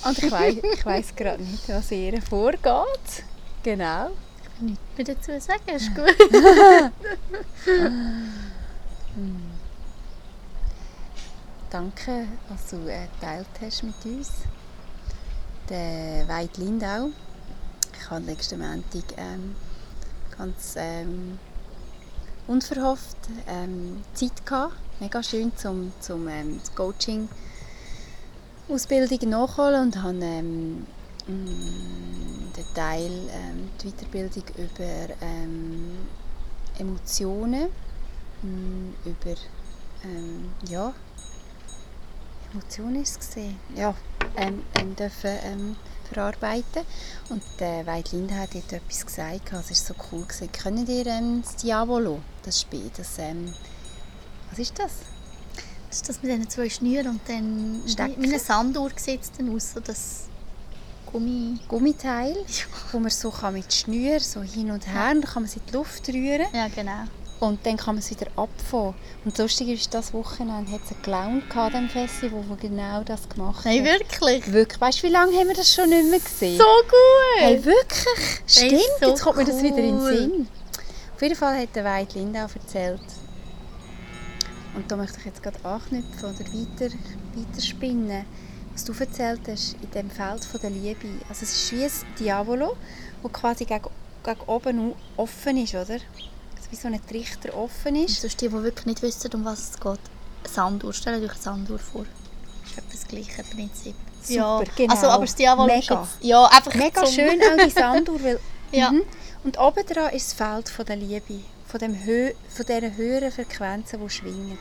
Und 0.05 0.19
ich 0.19 0.31
weiss, 0.31 0.57
ich 0.57 0.87
weiss 0.87 1.15
gerade 1.15 1.43
nicht, 1.43 1.69
was 1.69 1.91
ihr 1.91 2.21
vorgeht. 2.23 3.25
Genau. 3.63 4.11
Ich 4.43 4.59
kann 4.59 4.67
nichts 4.67 4.97
mehr 4.97 5.07
dazu 5.07 5.41
sagen, 5.41 5.69
ist 5.69 5.95
gut. 5.95 6.17
Hm. 9.15 9.43
Danke, 11.71 12.27
dass 12.49 12.69
du 12.71 12.87
äh, 12.89 13.07
geteilt 13.19 13.47
hast 13.61 13.83
mit 13.83 13.95
uns. 14.05 14.31
Der 15.69 16.27
Veit 16.29 16.57
Lindau. 16.57 17.11
Ich 17.99 18.11
habe 18.11 18.23
nächsten 18.23 18.59
Montag 18.59 19.05
ähm, 19.17 19.55
ganz 20.37 20.75
ähm, 20.77 21.39
unverhofft 22.53 23.17
ähm, 23.49 24.03
Zeit 24.13 24.45
gehabt. 24.45 24.75
Mega 25.01 25.23
schön 25.23 25.57
zum, 25.57 25.93
zum 26.01 26.29
ähm, 26.29 26.61
Coaching 26.77 27.29
Ausbildung 28.69 29.31
nachholen 29.31 29.87
und 29.87 30.03
habe 30.03 30.19
ähm, 30.23 30.87
mm, 31.27 32.53
den 32.57 32.75
Teil 32.75 33.11
ähm, 33.11 33.71
die 33.81 33.91
Weiterbildung 33.91 34.45
über 34.57 35.15
ähm, 35.23 35.97
Emotionen, 36.79 37.69
ähm, 38.45 38.95
über 39.05 39.37
ähm, 40.05 40.51
ja 40.69 40.93
Emotionen 42.53 43.03
gesehen, 43.03 43.59
ja 43.75 43.95
ähm, 44.37 44.63
ähm, 44.79 44.95
dürfen 44.95 45.39
ähm, 45.43 45.77
verarbeiten. 46.13 46.85
Und 47.29 47.43
äh, 47.61 47.87
Weidlinde 47.87 48.35
hat 48.35 48.55
dort 48.55 48.73
etwas 48.73 49.07
gesagt, 49.07 49.53
also 49.53 49.71
es 49.71 49.89
war 49.89 49.97
so 49.97 50.03
cool. 50.13 50.25
Gewesen. 50.25 50.53
Können 50.53 50.87
ihr 50.87 51.07
ähm, 51.07 51.43
das 51.43 51.57
Diavolo, 51.57 52.21
das 52.43 52.61
Spiel, 52.61 52.91
das, 52.97 53.19
ähm, 53.19 53.53
was 54.51 54.59
ist 54.59 54.79
das? 54.79 54.93
Das 55.89 55.97
ist 55.97 56.09
das 56.09 56.23
mit 56.23 56.33
diesen 56.33 56.49
zwei 56.49 56.69
Schnüren 56.71 57.09
und 57.09 57.21
dann 57.29 57.83
Stecken. 57.87 58.23
wie 58.23 58.29
eine 58.29 58.39
Sanduhr 58.39 58.91
sieht 58.97 59.23
es 59.23 59.33
dann 59.33 59.55
aus, 59.55 59.73
so 59.75 59.81
das 59.81 60.29
Gummi... 61.13 61.59
Gummiteil, 61.69 62.35
wo 62.93 62.99
man 62.99 63.11
so 63.11 63.31
kann 63.31 63.55
mit 63.55 63.73
Schnür 63.73 64.19
so 64.21 64.43
hin 64.43 64.71
und 64.71 64.87
her, 64.87 64.95
ja. 64.95 65.09
dann 65.09 65.23
kann 65.23 65.43
man 65.43 65.45
es 65.45 65.57
in 65.57 65.63
die 65.69 65.73
Luft 65.73 66.09
rühren. 66.09 66.47
Ja, 66.55 66.69
genau. 66.69 67.05
Und 67.43 67.67
dann 67.67 67.77
kann 67.77 67.97
man 67.97 67.99
es 67.99 68.09
wieder 68.09 68.29
abfangen. 68.37 68.95
Und 69.25 69.37
lustig 69.37 69.67
ist, 69.71 69.93
das 69.93 70.15
Wochenende 70.15 70.71
hat 70.71 70.81
es 70.85 70.93
einen 70.93 71.03
Clown 71.03 71.43
an 71.57 71.73
dem 71.73 71.89
Festival, 71.89 72.45
der 72.49 72.57
genau 72.57 73.03
das 73.03 73.29
gemacht 73.29 73.65
hat. 73.65 73.65
Nein, 73.65 73.85
wirklich? 73.85 74.53
Wirklich. 74.53 74.81
Weißt 74.81 75.03
du, 75.03 75.09
wie 75.09 75.11
lange 75.11 75.37
haben 75.37 75.49
wir 75.49 75.57
das 75.57 75.75
schon 75.75 75.89
nicht 75.89 76.09
mehr 76.09 76.21
gesehen? 76.21 76.57
So 76.57 76.65
gut! 76.65 77.41
Hey, 77.41 77.65
wirklich? 77.65 78.43
Stimmt, 78.47 78.83
so 79.01 79.09
jetzt 79.09 79.23
kommt 79.23 79.39
cool. 79.39 79.45
mir 79.45 79.51
das 79.51 79.61
wieder 79.61 79.79
in 79.79 79.99
den 79.99 80.01
Sinn. 80.01 80.49
Auf 81.17 81.21
jeden 81.21 81.35
Fall 81.35 81.61
hat 81.61 81.75
der 81.75 81.85
Weid 81.85 82.15
Linda 82.15 82.43
erzählt, 82.43 83.01
und 84.77 84.89
da 84.89 84.95
möchte 84.95 85.19
ich 85.19 85.25
jetzt 85.25 85.43
gerade 85.43 85.59
anknüpfen 85.65 86.21
oder 86.21 86.39
weiter, 86.39 86.95
weiter 86.95 87.61
spinnen, 87.61 88.25
was 88.73 88.85
du 88.85 88.93
erzählt 88.93 89.41
hast 89.49 89.75
in 89.83 89.91
dem 89.91 90.11
Feld 90.11 90.45
von 90.45 90.61
der 90.61 90.71
Liebe. 90.71 91.09
Also 91.29 91.43
es 91.43 91.53
ist 91.53 91.73
wie 91.73 91.83
ein 91.83 91.91
Diavolo, 92.21 92.77
das 93.21 93.33
quasi 93.33 93.65
gegen, 93.65 93.85
gegen 94.23 94.41
oben 94.47 94.95
offen 95.17 95.57
ist, 95.57 95.75
oder? 95.75 95.99
Wie 96.73 96.77
so 96.77 96.89
ein 96.89 97.07
Trichter 97.07 97.55
offen 97.55 97.95
ist. 97.97 98.17
Und 98.17 98.21
sonst 98.23 98.41
die, 98.41 98.49
die 98.49 98.63
wirklich 98.63 98.87
nicht 98.87 99.03
wissen, 99.03 99.31
um 99.35 99.45
was 99.45 99.71
es 99.71 99.81
geht, 99.81 100.01
Sanduhr, 100.51 100.93
stell 100.93 101.23
euch 101.23 101.35
Sanduhr 101.35 101.79
vor. 101.79 102.07
Das 102.75 102.85
ist 102.85 102.95
das 102.95 103.09
gleiche 103.09 103.45
Prinzip. 103.45 103.95
Super, 104.23 104.65
ja, 104.65 104.73
genau. 104.77 104.95
Also, 104.95 105.07
aber 105.09 105.25
das 105.27 105.35
Diavol 105.35 105.67
Mega. 105.67 106.03
Ist 106.03 106.11
ja, 106.21 106.45
einfach 106.47 106.75
Mega 106.75 107.07
schön 107.07 107.41
auch 107.43 107.65
die 107.65 107.71
Sanduhr, 107.71 108.23
weil, 108.23 108.41
ja. 108.73 108.91
Mhm. 108.91 109.03
Und 109.45 109.59
oben 109.59 109.85
dran 109.85 110.13
ist 110.15 110.29
das 110.29 110.33
Feld 110.33 110.69
von 110.69 110.87
der 110.87 110.97
Liebe, 110.97 111.41
von, 111.67 111.81
dem 111.81 112.05
Hö 112.05 112.33
von 112.49 112.65
dieser 112.65 112.97
höheren 112.97 113.31
Frequenzen, 113.31 114.01
die 114.01 114.11
schwingen. 114.11 114.59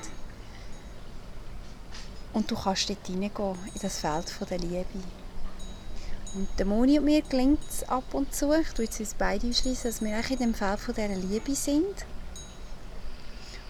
Und 2.34 2.50
du 2.50 2.56
kannst 2.56 2.90
dort 2.90 3.06
hineingehen, 3.08 3.56
in 3.74 3.82
das 3.82 4.00
Feld 4.00 4.30
von 4.30 4.48
der 4.48 4.58
Liebe. 4.58 4.86
Und 6.34 6.48
der 6.58 6.66
Moni 6.66 6.98
und 6.98 7.06
mir 7.06 7.22
gelingt 7.24 7.60
es 7.70 7.88
ab 7.90 8.14
und 8.14 8.34
zu, 8.34 8.54
ich 8.54 8.70
tue 8.70 8.88
uns 8.88 9.16
beide 9.18 9.48
ausschließen, 9.48 9.92
dass 9.92 10.02
wir 10.02 10.18
in 10.30 10.38
dem 10.38 10.54
Feld 10.54 10.80
von 10.80 10.96
dieser 10.96 11.10
Liebe 11.10 11.56
sind. 11.56 12.06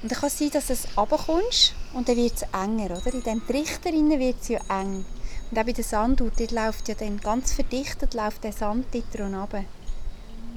Und 0.02 0.12
dann 0.12 0.20
kann 0.20 0.28
es 0.28 0.38
sein, 0.38 0.52
dass 0.52 0.68
du 0.68 0.74
runterkommst 0.98 1.74
und 1.94 2.08
dann 2.08 2.18
wird 2.18 2.34
es 2.36 2.44
enger, 2.54 2.98
oder? 2.98 3.14
In 3.14 3.24
diesem 3.24 3.48
Trichter 3.48 3.92
wird 3.92 4.42
es 4.42 4.48
ja 4.48 4.60
eng. 4.70 5.06
Und 5.50 5.60
auch 5.60 5.66
bei 5.66 5.74
der 5.74 5.84
Sanduhr, 5.84 6.32
dort 6.36 6.52
läuft 6.52 6.88
ja 6.88 6.96
dann 6.96 7.20
ganz 7.20 7.54
verdichtet 7.54 8.14
läuft 8.14 8.44
der 8.44 8.54
Sand 8.54 8.86
dort 8.92 9.20
runter. 9.20 9.66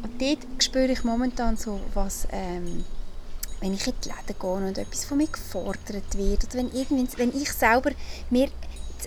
Und 0.02 0.20
dort 0.20 0.62
spüre 0.62 0.92
ich 0.92 1.04
momentan 1.04 1.56
so, 1.56 1.80
was, 1.94 2.28
ähm, 2.30 2.84
wenn 3.60 3.74
ich 3.74 3.86
in 3.86 3.94
die 4.04 4.08
Läden 4.08 4.38
gehe 4.38 4.50
und 4.50 4.78
etwas 4.78 5.04
von 5.06 5.18
mir 5.18 5.26
gefordert 5.26 6.16
wird, 6.16 6.44
oder 6.44 6.54
wenn, 6.54 7.08
wenn 7.16 7.40
ich 7.40 7.50
selber 7.50 7.90
mir, 8.28 8.50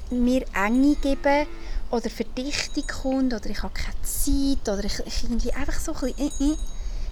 mir 0.09 0.45
Enge 0.53 0.95
gebe 0.95 1.47
oder 1.91 2.09
Verdichtung 2.09 2.85
kommt 2.87 3.33
oder 3.33 3.49
ich 3.49 3.63
habe 3.63 3.73
keine 3.73 4.01
Zeit 4.01 4.67
oder 4.67 4.83
ich, 4.83 4.99
ich 5.05 5.23
irgendwie 5.23 5.53
einfach 5.53 5.79
so 5.79 5.93
ein 5.93 6.13
bisschen 6.13 6.31
äh, 6.39 6.53
äh, 6.53 6.57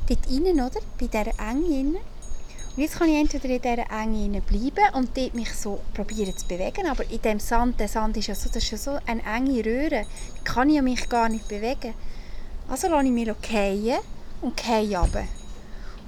dort 0.08 0.28
rein, 0.28 0.56
oder? 0.56 0.80
Bei 1.00 1.08
dieser 1.08 1.40
Enge. 1.40 2.00
Und 2.76 2.82
jetzt 2.82 2.98
kann 2.98 3.08
ich 3.08 3.16
entweder 3.16 3.46
in 3.46 3.62
dieser 3.62 3.90
Enge 3.90 4.42
bleiben 4.42 4.96
und 4.96 5.16
dort 5.16 5.34
mich 5.34 5.54
so 5.54 5.80
probieren 5.94 6.36
zu 6.38 6.46
bewegen, 6.46 6.88
aber 6.88 7.10
in 7.10 7.22
dem 7.22 7.40
Sand, 7.40 7.80
der 7.80 7.88
Sand 7.88 8.18
ist 8.18 8.28
ja 8.28 8.36
so, 8.36 8.50
das 8.50 8.64
ist 8.64 8.72
ja 8.72 8.78
so 8.78 9.00
eine 9.06 9.24
enge 9.24 9.64
Röhre, 9.66 10.06
die 10.38 10.44
kann 10.44 10.70
ich 10.70 10.82
mich 10.82 11.08
gar 11.08 11.30
nicht 11.30 11.48
bewegen. 11.48 11.94
Also 12.68 12.90
lasse 12.90 13.06
ich 13.06 13.12
mich 13.12 13.28
fallen 13.28 14.00
und 14.42 14.58
gehe 14.58 15.00
runter. 15.00 15.24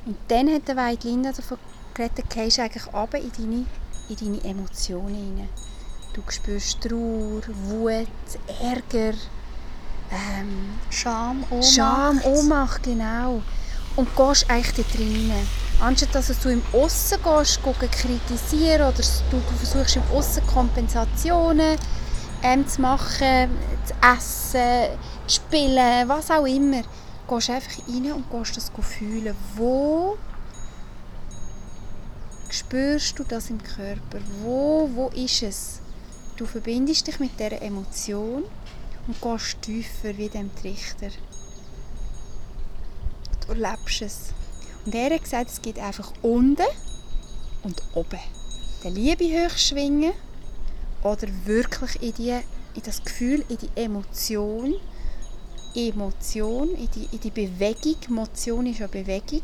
Und 0.05 0.17
dann 0.27 0.53
hat 0.53 0.67
der 0.67 0.75
Weidlinda 0.75 1.31
davon 1.31 1.57
geredet, 1.93 2.25
du 2.33 2.39
eigentlich 2.39 2.93
runter 2.93 3.17
in 3.17 3.31
deine, 3.31 3.65
in 4.09 4.15
deine 4.15 4.43
Emotionen 4.43 5.15
hinein. 5.15 5.49
Du 6.17 6.23
spürst 6.31 6.81
Trauer, 6.81 7.43
Wut, 7.67 8.07
Ärger, 8.59 9.15
ähm, 10.09 10.79
Scham, 10.89 11.45
Ohnmacht. 11.51 11.75
Scham, 11.75 12.21
Ohnmacht, 12.23 12.83
genau. 12.83 13.43
Und 13.95 14.15
gehst 14.15 14.49
eigentlich 14.49 14.87
da 14.87 14.97
drinnen. 14.97 15.47
Anstatt 15.79 16.15
dass 16.15 16.39
du 16.39 16.49
im 16.49 16.63
Aussen 16.73 17.19
gehst, 17.23 17.61
gucken, 17.61 17.91
kritisieren 17.91 18.81
oder 18.81 19.03
du 19.29 19.39
versuchst 19.59 19.97
im 19.97 20.01
Aussen 20.11 20.41
Kompensationen 20.47 21.77
ähm, 22.41 22.67
zu 22.67 22.81
machen, 22.81 23.51
zu 23.85 23.93
essen, 24.01 24.97
zu 25.27 25.35
spielen, 25.35 26.09
was 26.09 26.31
auch 26.31 26.47
immer, 26.47 26.81
gehst 27.29 27.47
du 27.49 27.53
einfach 27.53 27.77
rein 27.87 28.11
und 28.11 28.31
gehst 28.31 28.57
das 28.57 28.71
fühlen. 28.81 29.35
Wo 29.55 30.17
spürst 32.49 33.19
du 33.19 33.23
das 33.23 33.51
im 33.51 33.61
Körper? 33.61 34.19
Wo, 34.41 34.89
wo 34.95 35.09
ist 35.09 35.43
es? 35.43 35.81
Du 36.37 36.45
verbindest 36.45 37.07
dich 37.07 37.19
mit 37.19 37.39
dieser 37.39 37.63
Emotion 37.63 38.43
und 39.07 39.21
gehst 39.21 39.59
tiefer 39.63 40.15
wie 40.17 40.29
dem 40.29 40.55
Trichter. 40.55 41.09
Du 43.41 43.53
erlebst 43.53 44.03
es. 44.03 44.33
Und 44.85 44.93
er 44.93 45.15
hat 45.15 45.23
gesagt, 45.23 45.49
es 45.49 45.61
gibt 45.63 45.79
einfach 45.79 46.13
unten 46.21 46.61
und 47.63 47.81
oben. 47.95 48.19
Die 48.83 48.89
Liebe 48.89 49.23
hochschwingen 49.23 50.13
oder 51.01 51.27
wirklich 51.45 52.03
in, 52.03 52.13
die, 52.13 52.39
in 52.75 52.83
das 52.85 53.03
Gefühl, 53.03 53.43
in 53.49 53.57
die 53.57 53.71
Emotion, 53.75 54.75
Emotion, 55.73 56.69
in 56.75 56.87
die, 56.91 57.07
in 57.11 57.19
die 57.19 57.31
Bewegung, 57.31 57.97
Motion 58.09 58.67
ist 58.67 58.77
ja 58.77 58.85
Bewegung, 58.85 59.41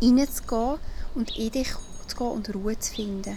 reinzugehen 0.00 0.78
und 1.14 1.36
in 1.36 1.50
dich 1.50 1.68
zu 2.06 2.16
gehen 2.16 2.28
und 2.28 2.54
Ruhe 2.54 2.78
zu 2.78 2.94
finden. 2.94 3.36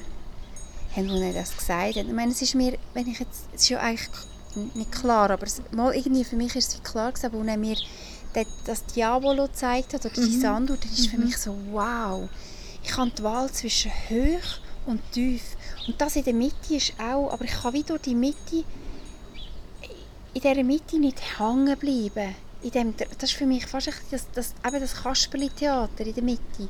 Haben 0.95 1.09
wir 1.09 1.33
das 1.33 1.55
gesagt? 1.57 1.97
Ich 1.97 2.07
meine, 2.07 2.31
es 2.31 2.41
ist 2.41 2.55
mir, 2.55 2.77
wenn 2.93 3.07
ich 3.07 3.19
jetzt, 3.19 3.47
es 3.53 3.63
ist 3.63 3.69
ja 3.69 3.79
eigentlich 3.79 4.09
nicht 4.73 4.91
klar, 4.91 5.29
aber 5.29 5.45
es, 5.45 5.61
mal 5.71 5.93
irgendwie 5.93 6.23
für 6.23 6.37
mich 6.37 6.55
ist 6.55 6.73
es 6.73 6.83
klar 6.83 7.11
gewesen, 7.11 7.35
als 7.35 7.47
er 7.47 7.57
mir 7.57 7.75
das 8.65 8.85
Diabolo 8.85 9.47
gezeigt 9.47 9.93
hat, 9.93 10.05
oder 10.05 10.13
die 10.13 10.35
mhm. 10.35 10.41
Sanduhr, 10.41 10.77
das 10.77 10.97
ist 10.97 11.07
für 11.07 11.17
mhm. 11.17 11.25
mich 11.25 11.37
so, 11.37 11.55
wow, 11.71 12.29
ich 12.83 12.95
habe 12.95 13.11
die 13.11 13.23
Wahl 13.23 13.51
zwischen 13.51 13.91
hoch 14.09 14.59
und 14.85 15.01
tief. 15.11 15.41
Und 15.87 15.99
das 15.99 16.15
in 16.15 16.23
der 16.23 16.33
Mitte 16.33 16.75
ist 16.75 16.93
auch, 16.99 17.31
aber 17.31 17.43
ich 17.43 17.51
kann 17.51 17.73
wieder 17.73 17.97
die 17.99 18.15
Mitte, 18.15 18.63
in 20.33 20.41
dieser 20.41 20.63
Mitte 20.63 20.99
nicht 20.99 21.39
hängen 21.39 21.77
bleiben. 21.77 22.35
In 22.61 22.71
dem, 22.71 22.93
das 22.97 23.31
ist 23.31 23.37
für 23.37 23.45
mich 23.45 23.65
fast 23.65 23.89
das, 24.11 24.27
das, 24.33 24.53
eben 24.65 24.79
das 24.79 24.95
Kasperli-Theater 24.95 26.05
in 26.05 26.13
der 26.13 26.23
Mitte 26.23 26.69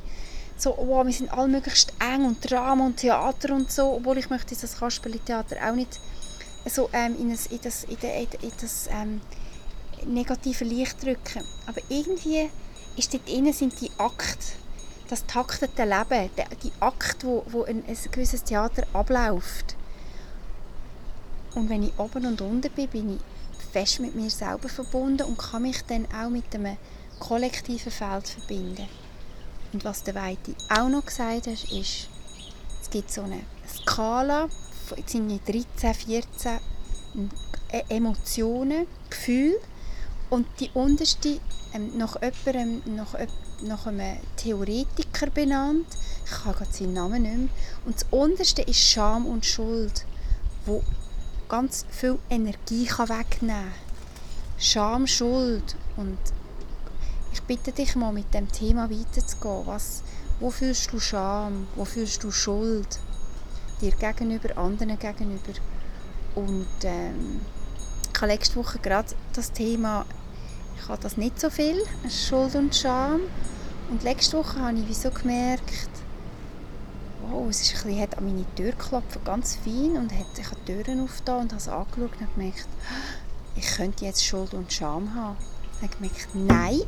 so, 0.60 0.74
wow, 0.78 1.04
wir 1.04 1.12
sind 1.12 1.32
allmöglichst 1.32 1.92
eng 2.00 2.24
und 2.24 2.50
Drama 2.50 2.86
und 2.86 2.96
Theater 2.96 3.54
und 3.54 3.70
so, 3.70 3.94
obwohl 3.94 4.18
ich 4.18 4.30
möchte 4.30 4.56
das 4.56 4.78
Kasperli-Theater 4.78 5.56
auch 5.68 5.74
nicht 5.74 6.00
so 6.64 6.88
ähm, 6.92 7.16
in, 7.18 7.30
das, 7.30 7.46
in 7.46 7.60
das, 7.62 7.84
in 7.84 7.96
das, 8.00 8.42
in 8.42 8.52
das 8.60 8.88
ähm, 8.90 9.20
negative 10.06 10.64
Licht 10.64 11.02
drücken. 11.02 11.44
Aber 11.66 11.80
irgendwie 11.88 12.50
ist 12.96 13.12
dort 13.12 13.28
innen 13.28 13.52
sind 13.52 13.80
die 13.80 13.90
Akte, 13.98 14.54
das 15.08 15.26
taktete 15.26 15.84
Leben, 15.84 16.30
die 16.62 16.72
Akte, 16.80 17.26
wo, 17.26 17.44
wo 17.48 17.64
ein, 17.64 17.84
ein 17.86 17.96
gewisses 18.10 18.42
Theater 18.42 18.86
abläuft. 18.92 19.76
Und 21.54 21.68
wenn 21.68 21.82
ich 21.82 21.98
oben 21.98 22.26
und 22.26 22.40
unten 22.40 22.70
bin, 22.72 22.88
bin 22.88 23.16
ich 23.16 23.20
fest 23.72 24.00
mit 24.00 24.14
mir 24.14 24.30
selber 24.30 24.68
verbunden 24.68 25.26
und 25.26 25.38
kann 25.38 25.62
mich 25.62 25.82
dann 25.82 26.06
auch 26.06 26.28
mit 26.28 26.54
einem 26.54 26.76
kollektiven 27.18 27.92
Feld 27.92 28.28
verbinden. 28.28 28.88
Und 29.76 29.84
was 29.84 30.04
der 30.04 30.14
Weite 30.14 30.54
auch 30.70 30.88
noch 30.88 31.04
gesagt 31.04 31.48
hat, 31.48 31.64
ist, 31.70 32.08
es 32.80 32.90
gibt 32.90 33.10
so 33.10 33.20
eine 33.20 33.42
Skala, 33.68 34.48
jetzt 34.96 35.10
sind 35.10 35.38
13, 35.46 35.92
14 35.92 36.58
äh, 37.68 37.82
Emotionen, 37.90 38.86
Gefühle 39.10 39.60
und 40.30 40.46
die 40.60 40.70
unterste 40.72 41.40
ähm, 41.74 41.98
nach, 41.98 42.16
jemandem, 42.22 42.96
nach, 42.96 43.14
nach 43.64 43.86
einem 43.86 44.16
Theoretiker 44.38 45.26
benannt, 45.26 45.88
ich 46.24 46.44
habe 46.46 46.56
gerade 46.56 46.72
seinen 46.72 46.94
Namen 46.94 47.22
nicht 47.24 47.36
mehr, 47.36 47.48
und 47.84 47.96
das 47.96 48.06
unterste 48.10 48.62
ist 48.62 48.80
Scham 48.80 49.26
und 49.26 49.44
Schuld, 49.44 50.06
wo 50.64 50.82
ganz 51.50 51.84
viel 51.90 52.18
Energie 52.30 52.88
wegnehmen 52.88 53.30
kann. 53.40 53.72
Scham, 54.56 55.06
Schuld 55.06 55.76
und 55.98 56.16
ich 57.36 57.42
bitte 57.42 57.70
dich 57.70 57.94
mal 57.96 58.12
mit 58.12 58.32
dem 58.32 58.50
Thema 58.50 58.88
weiterzugehen. 58.90 59.66
Was, 59.66 60.02
wo 60.40 60.50
fühlst 60.50 60.90
du 60.90 60.98
Scham? 60.98 61.66
Wo 61.76 61.84
fühlst 61.84 62.24
du 62.24 62.30
Schuld? 62.30 62.98
Dir 63.82 63.92
gegenüber, 63.92 64.56
anderen 64.56 64.98
gegenüber. 64.98 65.52
Und 66.34 66.66
ähm, 66.84 67.42
ich 68.10 68.22
habe 68.22 68.32
letzte 68.32 68.56
Woche 68.56 68.78
gerade 68.78 69.14
das 69.34 69.52
Thema, 69.52 70.06
ich 70.80 70.88
habe 70.88 71.02
das 71.02 71.18
nicht 71.18 71.38
so 71.38 71.50
viel, 71.50 71.82
Schuld 72.08 72.54
und 72.54 72.74
Scham. 72.74 73.20
Und 73.90 74.02
letzte 74.02 74.38
Woche 74.38 74.58
habe 74.58 74.78
ich 74.78 74.88
wieso 74.88 75.10
gemerkt, 75.10 75.90
wow, 77.28 77.46
es 77.50 77.60
ist 77.60 77.76
ein 77.76 77.82
bisschen, 77.82 78.00
hat 78.00 78.16
an 78.16 78.24
meine 78.24 78.46
Tür 78.54 78.70
geklopft, 78.70 79.22
ganz 79.26 79.56
fein, 79.56 79.98
und 79.98 80.10
hat 80.10 80.34
sich 80.34 80.46
die 80.48 80.72
Türen 80.72 81.00
aufgetan 81.00 81.42
und 81.42 81.52
habe 81.52 81.60
es 81.60 81.68
angeschaut 81.68 82.18
und 82.18 82.34
gemerkt, 82.34 82.68
ich 83.56 83.66
könnte 83.66 84.06
jetzt 84.06 84.24
Schuld 84.24 84.54
und 84.54 84.72
Scham 84.72 85.14
haben. 85.14 85.36
Ich 85.76 85.82
habe 85.82 85.96
gemerkt, 85.96 86.28
nein, 86.34 86.80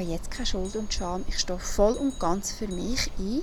ich 0.00 0.02
habe 0.08 0.12
jetzt 0.12 0.30
keine 0.30 0.46
Schuld 0.46 0.76
und 0.76 0.92
Scham. 0.92 1.24
Ich 1.26 1.38
stehe 1.38 1.58
voll 1.58 1.94
und 1.94 2.18
ganz 2.20 2.52
für 2.52 2.68
mich 2.68 3.10
ein 3.18 3.42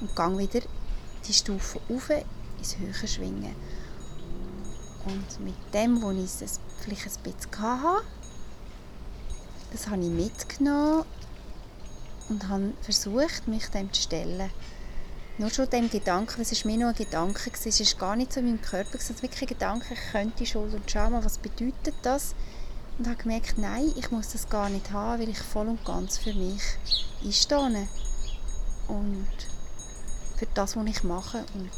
und 0.00 0.16
gehe 0.16 0.38
wieder 0.38 0.66
die 1.26 1.32
Stufe 1.32 1.80
auf 1.88 2.10
ins 2.58 2.76
höhere 2.78 3.06
Schwingen. 3.06 3.54
Und 5.04 5.44
mit 5.44 5.54
dem, 5.72 6.02
was 6.02 6.40
ich 6.42 6.46
es 6.46 6.60
vielleicht 6.80 7.06
ein 7.06 7.22
bisschen 7.22 7.58
hatte, 7.60 8.04
das 9.70 9.86
habe 9.86 10.02
ich 10.02 10.10
mitgenommen 10.10 11.04
und 12.28 12.48
habe 12.48 12.72
versucht, 12.82 13.46
mich 13.46 13.68
dem 13.68 13.92
zu 13.92 14.02
stellen. 14.02 14.50
Nur 15.38 15.50
schon 15.50 15.70
dem 15.70 15.88
Gedanken, 15.88 16.40
es 16.40 16.64
war 16.64 16.72
mir 16.72 16.78
nur 16.78 16.88
ein 16.88 16.94
Gedanke, 16.96 17.50
es 17.52 17.66
war 17.66 18.00
gar 18.00 18.16
nicht 18.16 18.32
so 18.32 18.40
in 18.40 18.46
meinem 18.46 18.62
Körper, 18.62 18.96
es 18.96 19.10
war 19.10 19.22
wirklich 19.22 19.42
ein 19.42 19.48
Gedanke, 19.48 19.94
ich 19.94 20.12
könnte 20.12 20.46
Schuld 20.46 20.74
und 20.74 20.90
Scham, 20.90 21.12
was 21.12 21.38
bedeutet 21.38 21.94
das? 22.02 22.34
Und 22.98 23.06
habe 23.06 23.16
gemerkt, 23.16 23.58
nein, 23.58 23.92
ich 23.96 24.10
muss 24.10 24.32
das 24.32 24.48
gar 24.48 24.68
nicht 24.68 24.90
haben, 24.90 25.20
weil 25.20 25.28
ich 25.28 25.38
voll 25.38 25.68
und 25.68 25.84
ganz 25.84 26.18
für 26.18 26.32
mich 26.32 26.62
einstehe 27.22 27.88
und 28.88 29.26
für 30.36 30.46
das, 30.54 30.76
was 30.76 30.86
ich 30.86 31.02
mache 31.02 31.44
und 31.54 31.70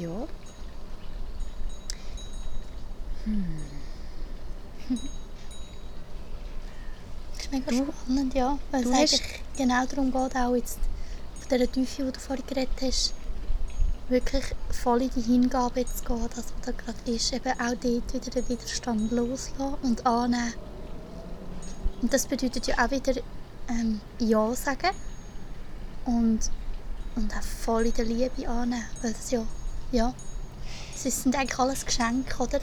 ja. 0.00 0.26
Hm. 3.24 3.58
Das 7.34 7.44
ist 7.44 7.52
mega 7.52 7.70
du, 7.70 7.92
spannend, 7.92 8.34
ja, 8.34 8.58
weil 8.70 8.84
es 8.84 8.92
eigentlich 8.92 9.40
genau 9.56 9.86
darum 9.86 10.12
geht, 10.12 10.36
auch 10.36 10.54
jetzt 10.54 10.78
auf 11.38 11.46
dieser 11.46 11.70
Tiefe, 11.70 12.04
die 12.04 12.12
du 12.12 12.20
vorhin 12.20 12.46
geredet 12.46 12.80
hast, 12.82 13.14
wirklich 14.08 14.44
voll 14.70 15.02
in 15.02 15.10
die 15.16 15.20
Hingabe 15.20 15.84
zu 15.86 16.04
gehen, 16.04 16.28
das, 16.34 16.44
was 16.44 16.66
da 16.66 16.72
gerade 16.72 17.10
ist. 17.10 17.32
Eben 17.32 17.52
auch 17.52 17.74
dort 17.74 18.14
wieder 18.14 18.30
den 18.30 18.48
Widerstand 18.48 19.10
loslassen 19.10 19.74
und 19.82 20.06
annehmen. 20.06 20.54
Und 22.02 22.12
das 22.12 22.26
bedeutet 22.26 22.66
ja 22.66 22.84
auch 22.84 22.90
wieder 22.90 23.14
ähm, 23.68 24.00
Ja 24.18 24.54
sagen 24.54 24.90
und, 26.04 26.40
und 27.16 27.32
auch 27.34 27.42
voll 27.42 27.86
in 27.86 27.94
der 27.94 28.04
Liebe 28.04 28.48
annehmen. 28.48 28.84
Weil 29.02 29.12
das 29.12 29.30
ja, 29.30 29.42
ja, 29.90 30.12
es 30.94 31.22
sind 31.22 31.36
eigentlich 31.36 31.58
alles 31.58 31.86
Geschenke, 31.86 32.42
oder? 32.42 32.60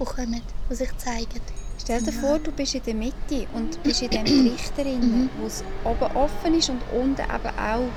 Die 0.00 0.04
kommen, 0.04 0.42
die 0.68 0.74
sich 0.74 0.96
zeigen. 0.98 1.40
Stell 1.78 2.02
dir 2.02 2.12
ja. 2.12 2.20
vor, 2.20 2.38
du 2.38 2.50
bist 2.50 2.74
in 2.74 2.82
der 2.82 2.94
Mitte 2.94 3.46
und 3.52 3.80
bist 3.82 4.02
in 4.02 4.10
dem 4.10 4.24
Trichter, 4.56 4.84
mhm. 4.84 5.30
wo 5.38 5.46
es 5.46 5.62
oben 5.84 6.16
offen 6.16 6.54
ist 6.54 6.70
und 6.70 6.80
unten 6.92 7.20
eben 7.20 7.58
auch 7.58 7.88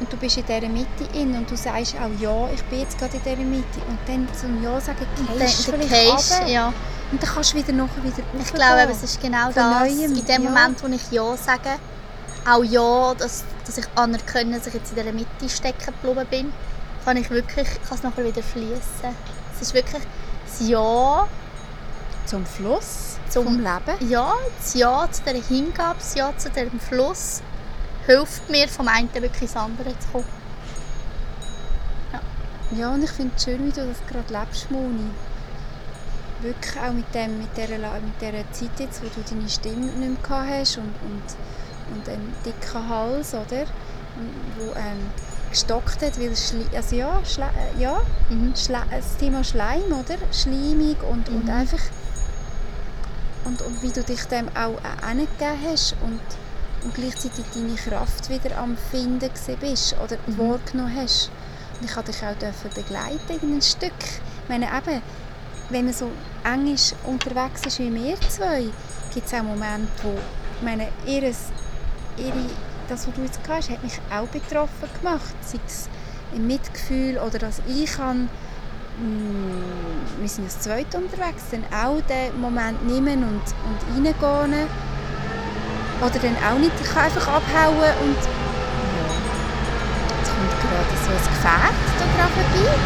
und 0.00 0.12
du 0.12 0.16
bist 0.16 0.36
in 0.36 0.46
dieser 0.46 0.68
Mitte 0.68 1.04
in 1.14 1.34
und 1.36 1.50
du 1.50 1.56
sagst 1.56 1.94
auch 1.96 2.20
ja, 2.20 2.48
ich 2.52 2.62
bin 2.64 2.80
jetzt 2.80 2.98
gerade 2.98 3.16
in 3.16 3.22
dieser 3.22 3.36
Mitte 3.36 3.80
und 3.88 3.98
dann 4.06 4.28
zum 4.34 4.62
Ja 4.62 4.80
sagen, 4.80 5.06
gehst 5.38 5.68
du 5.68 5.72
vielleicht 5.72 6.48
ja. 6.48 6.72
und 7.10 7.22
dann 7.22 7.30
kannst 7.30 7.52
du 7.52 7.58
wieder 7.58 7.72
nachher 7.72 8.04
wieder 8.04 8.22
Ich 8.40 8.52
glaube, 8.52 8.92
es 8.92 9.02
ist 9.02 9.20
genau 9.20 9.50
das, 9.52 9.80
Neuem, 9.80 10.14
in 10.14 10.24
dem 10.24 10.42
ja. 10.42 10.50
Moment, 10.50 10.82
wo 10.82 10.86
ich 10.88 11.10
Ja 11.10 11.36
sage, 11.36 11.70
auch 12.48 12.62
Ja, 12.62 13.14
dass, 13.14 13.44
dass 13.66 13.78
ich 13.78 13.86
anerkenne, 13.94 14.58
dass 14.58 14.68
ich 14.68 14.74
jetzt 14.74 14.90
in 14.90 14.96
dieser 14.96 15.12
Mitte 15.12 15.48
stecken 15.48 15.92
geblieben 16.00 16.26
bin, 16.30 16.52
kann 17.04 17.16
ich 17.16 17.30
wirklich, 17.30 17.68
kann 17.88 17.98
es 17.98 18.02
nachher 18.02 18.24
wieder 18.24 18.42
fließen. 18.42 19.14
Es 19.54 19.62
ist 19.62 19.74
wirklich 19.74 20.02
das 20.46 20.68
Ja 20.68 21.26
zum 22.26 22.46
Fluss, 22.46 23.16
zum 23.28 23.58
Leben. 23.58 24.08
Ja, 24.08 24.32
das 24.58 24.74
Ja 24.74 25.08
zu 25.10 25.22
dieser 25.22 25.44
Hingabe, 25.46 25.96
das 25.98 26.14
Ja 26.14 26.32
zu 26.36 26.50
diesem 26.50 26.78
Fluss 26.78 27.42
hilft 28.08 28.48
mir, 28.48 28.66
vom 28.68 28.88
einen 28.88 29.12
wirklich 29.12 29.42
ins 29.42 29.56
andere 29.56 29.96
zu 29.98 30.08
kommen. 30.12 30.24
Ja, 32.12 32.20
ja 32.78 32.94
und 32.94 33.04
ich 33.04 33.10
finde 33.10 33.34
es 33.36 33.44
schön, 33.44 33.66
wie 33.66 33.70
du 33.70 33.86
das 33.86 33.98
gerade 34.06 34.32
lebst, 34.32 34.70
Moni. 34.70 35.10
Wirklich 36.40 36.80
auch 36.80 36.92
mit, 36.92 37.14
dem, 37.14 37.38
mit, 37.38 37.54
dieser, 37.56 37.76
mit 37.76 38.20
dieser 38.20 38.52
Zeit 38.52 38.80
jetzt, 38.80 39.02
wo 39.02 39.08
du 39.08 39.20
deine 39.28 39.48
Stimme 39.48 39.86
nicht 39.86 40.28
mehr 40.28 40.46
hast 40.48 40.78
und, 40.78 40.94
und, 41.02 41.94
und 41.94 42.08
einen 42.08 42.34
dicken 42.46 42.88
Hals, 42.88 43.34
oder? 43.34 43.66
Wo 44.56 44.72
ähm, 44.74 45.10
gestockt 45.50 46.02
hat, 46.02 46.18
weil 46.18 46.34
Schli 46.34 46.64
also 46.74 46.96
ja, 46.96 47.20
Schle 47.24 47.44
äh, 47.44 47.82
ja 47.82 48.00
mhm. 48.30 48.54
Schle 48.56 48.82
das 48.90 49.16
Thema 49.16 49.44
Schleim, 49.44 49.84
oder? 49.92 50.16
Schleimig 50.32 51.02
und, 51.02 51.30
mhm. 51.30 51.40
und 51.40 51.50
einfach 51.50 51.80
und, 53.44 53.62
und 53.62 53.82
wie 53.82 53.90
du 53.90 54.02
dich 54.02 54.24
dem 54.24 54.48
auch 54.56 54.78
angegeben 55.02 55.58
hast 55.66 55.94
und 56.02 56.20
und 56.84 56.94
gleichzeitig 56.94 57.44
deine 57.54 57.74
Kraft 57.74 58.28
wieder 58.30 58.56
am 58.58 58.76
Finden 58.90 59.30
bist 59.60 59.96
oder 60.02 60.16
Mhm. 60.26 60.38
wahrgenommen 60.38 60.94
hast. 60.96 61.30
Und 61.80 61.86
ich 61.86 61.92
durfte 61.94 62.12
dich 62.12 62.22
auch 62.24 62.70
begleiten 62.74 63.38
in 63.42 63.54
ein 63.56 63.62
Stück. 63.62 63.92
Ich 64.42 64.48
meine, 64.48 64.66
eben, 64.66 65.02
wenn 65.70 65.84
man 65.84 65.94
so 65.94 66.10
eng 66.44 66.72
ist, 66.74 66.94
unterwegs 67.04 67.66
ist 67.66 67.78
wie 67.78 67.92
wir 67.94 68.20
zwei, 68.20 68.64
gibt 69.12 69.26
es 69.26 69.34
auch 69.34 69.42
Momente, 69.42 69.88
wo 70.02 70.14
ich 70.56 70.62
meine, 70.62 70.88
ihres, 71.06 71.46
ihre, 72.16 72.32
das, 72.88 73.06
was 73.06 73.14
du 73.14 73.22
jetzt 73.22 73.42
gehabt 73.44 73.62
hast, 73.62 73.70
hat 73.70 73.82
mich 73.82 74.00
auch 74.10 74.26
betroffen 74.28 74.88
gemacht. 75.00 75.34
Sei 75.42 75.58
es 75.66 75.88
im 76.34 76.46
Mitgefühl 76.46 77.18
oder 77.18 77.38
dass 77.38 77.60
ich 77.68 77.92
kann, 77.92 78.28
mm, 78.98 80.20
wir 80.20 80.28
sind 80.28 80.44
als 80.44 80.60
Zweit 80.60 80.94
unterwegs, 80.94 81.44
dann 81.50 81.64
auch 81.72 82.00
den 82.02 82.40
Moment 82.40 82.84
nehmen 82.86 83.22
und, 83.22 83.42
und 83.42 84.06
reingehen. 84.06 84.66
Oder 86.00 86.18
dann 86.20 86.36
auch 86.36 86.58
nicht, 86.58 86.72
ich 86.80 86.88
kann 86.88 87.04
einfach 87.04 87.26
abhauen 87.26 87.74
und... 87.74 88.16
Ja. 88.16 89.04
Jetzt 90.18 90.30
kommt 90.30 90.54
gerade 90.62 90.94
so 91.04 91.10
ein 91.10 91.16
Gefährt 91.18 91.74
da 91.98 92.04
dran 92.16 92.30
vorbei. 92.34 92.78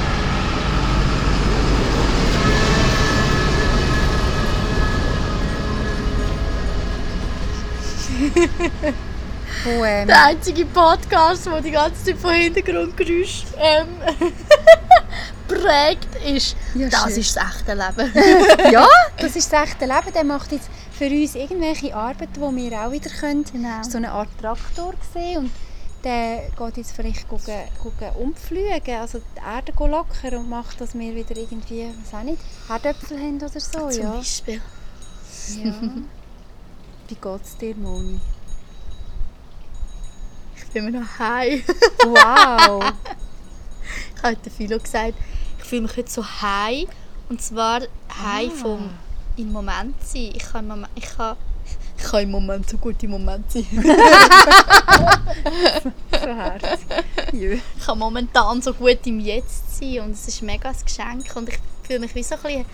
Wo, 9.65 9.85
ähm, 9.85 10.07
Der 10.09 10.25
einzige 10.27 10.65
Podcast, 10.67 11.47
der 11.47 11.61
die 11.61 11.71
ganze 11.71 12.05
Zeit 12.05 12.17
von 12.19 12.33
Hintergrundgeräusch 12.33 13.45
ähm, 13.59 13.89
prägt, 15.49 16.09
ist 16.25 16.57
Ja, 16.75 16.89
«Das 16.89 17.03
schön. 17.05 17.21
ist 17.21 17.37
das 17.37 17.45
echte 17.57 17.75
Leben». 17.75 18.13
ja, 18.73 18.87
das 19.19 19.37
ist 19.37 19.53
das 19.53 19.63
echte 19.69 19.85
Leben. 19.85 20.13
Der 20.15 20.25
macht 20.25 20.51
jetzt 20.53 20.69
für 21.03 21.11
uns 21.11 21.35
irgendwelche 21.35 21.97
Arbeiten, 21.97 22.33
die 22.57 22.71
wir 22.71 22.81
auch 22.81 22.93
wieder 22.93 23.11
können. 23.11 23.45
Genau. 23.51 23.83
So 23.83 23.97
eine 23.97 24.13
Art 24.13 24.29
Traktor 24.41 24.95
gesehen 24.95 25.39
und 25.39 25.51
der 26.05 26.49
geht 26.57 26.77
jetzt 26.77 26.93
vielleicht 26.93 27.29
gucken, 27.29 27.57
gucken 27.83 28.11
umfliegen, 28.11 28.95
also 29.01 29.19
die 29.19 29.41
Erde 29.45 29.73
go 29.73 29.89
lockern 29.89 30.37
und 30.37 30.49
macht, 30.49 30.81
dass 30.81 30.95
wir 30.95 31.13
wieder 31.13 31.37
irgendwie, 31.37 31.89
was 32.05 32.15
auch 32.15 32.23
nicht, 32.23 32.39
Herdöpfel 32.69 33.19
haben 33.19 33.37
oder 33.37 33.49
so. 33.49 33.89
Zum 33.91 34.03
ja. 34.03 34.13
Beispiel. 34.13 34.61
ja. 35.65 35.75
Wie 37.09 37.15
geht 37.17 37.43
es 37.43 37.57
dir, 37.57 37.75
Moni? 37.75 38.21
Ich 40.57 40.65
bin 40.71 40.85
mir 40.85 41.01
noch 41.01 41.19
heim. 41.19 41.63
Wow! 42.05 42.93
Ich 44.15 44.23
habe 44.23 44.37
heute 44.37 44.51
Philo 44.51 44.79
gesagt, 44.79 45.15
ich 45.59 45.65
fühle 45.65 45.83
mich 45.83 45.97
heute 45.97 46.11
so 46.11 46.25
heim. 46.25 46.87
Und 47.29 47.43
zwar 47.43 47.81
heim 47.81 48.51
Ah. 48.55 48.61
vom 48.61 48.91
im 49.43 49.53
Moment 49.53 49.95
sein. 50.03 50.33
Ich 50.35 50.43
kann, 50.43 50.65
im 50.65 50.69
Moment, 50.69 50.91
ich 50.95 51.17
kann, 51.17 51.37
ich 51.99 52.05
kann 52.05 52.23
im 52.23 52.31
Moment 52.31 52.69
so 52.69 52.77
gut 52.79 53.03
im 53.03 53.11
Moment 53.11 53.51
sein. 53.51 53.67
so. 56.13 57.37
Jö. 57.37 57.59
ich 57.77 57.85
kann 57.85 57.99
momentan 57.99 58.63
so 58.63 58.73
gut 58.73 58.99
im 59.05 59.21
Jetzt 59.21 59.79
sein. 59.79 60.01
Und 60.01 60.13
es 60.13 60.29
ist 60.29 60.43
mega 60.43 60.71
ein 60.71 60.77
Geschenk. 60.85 61.37
Und 61.37 61.49
ich 61.49 61.59
fühle 61.83 62.01
mich 62.01 62.15
wie 62.15 62.23
so 62.23 62.37
ein 62.37 62.43
bisschen, 62.43 62.65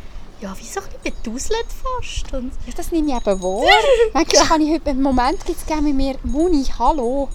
ja, 0.40 0.56
wie 0.58 0.64
so 0.64 0.80
ein 0.80 0.86
beduselt 1.02 1.66
fast. 1.82 2.32
Und 2.32 2.52
Ja, 2.66 2.72
das 2.76 2.92
nehme 2.92 3.10
ich 3.10 3.16
eben 3.16 3.42
wahr. 3.42 3.64
Manchmal 4.12 4.46
kann 4.46 4.60
ich 4.60 4.72
heute 4.72 4.90
einen 4.90 5.02
Moment 5.02 5.44
gegeben 5.44 5.84
mit 5.84 5.94
mir, 5.94 6.16
Moni, 6.22 6.64
hallo. 6.78 7.28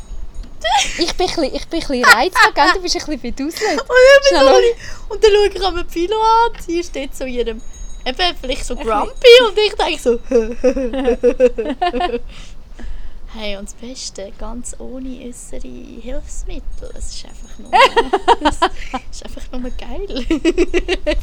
Ich 0.98 1.14
bin 1.16 1.28
ein 1.28 1.36
bisschen, 1.36 1.44
ich 1.44 1.68
bin 1.68 1.82
ein 1.82 2.02
bisschen 2.02 2.54
gell? 2.54 2.66
du 2.74 2.82
bist 2.82 2.96
ein 2.96 3.06
bisschen 3.06 3.20
beduselt. 3.20 3.82
Und 3.82 4.28
Schnell, 4.28 4.46
bin 4.46 4.64
ich, 4.64 5.12
und 5.12 5.24
dann 5.24 5.32
schaue 5.32 5.48
ich 5.48 5.64
an 5.64 5.90
Philo 5.90 6.16
an, 6.22 6.52
sie 6.66 6.84
steht 6.84 7.16
so 7.16 7.26
in 7.26 7.34
ihrem, 7.34 7.62
eben 8.06 8.38
vielleicht 8.40 8.66
so 8.66 8.76
grumpy 8.76 9.28
und 9.48 9.58
ich 9.58 9.74
denke 9.74 10.02
so, 10.02 10.20
hey 13.36 13.58
und 13.58 13.66
das 13.70 13.74
Beste, 13.76 14.32
ganz 14.38 14.76
ohne 14.80 15.28
äußere 15.28 15.68
Hilfsmittel, 16.02 16.92
es 16.96 17.16
ist 17.16 17.26
einfach 17.26 17.60
nur, 17.60 17.72
es 19.12 19.22
ist 19.22 19.26
einfach 19.26 19.60
nur 19.60 19.72
geil. 19.72 20.26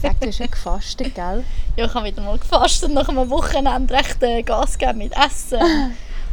Sag, 0.02 0.20
du 0.20 0.26
hast 0.26 0.38
ja 0.38 0.46
gefastet, 0.46 1.14
gell? 1.14 1.44
ja, 1.76 1.84
ich 1.84 1.94
habe 1.94 2.06
wieder 2.06 2.22
mal 2.22 2.38
gefastet, 2.38 2.92
nach 2.92 3.08
einem 3.08 3.30
Wochenende 3.30 3.94
recht 3.94 4.22
äh, 4.22 4.42
Gas 4.42 4.78
gegeben 4.78 4.98
mit 4.98 5.12
Essen. 5.16 5.60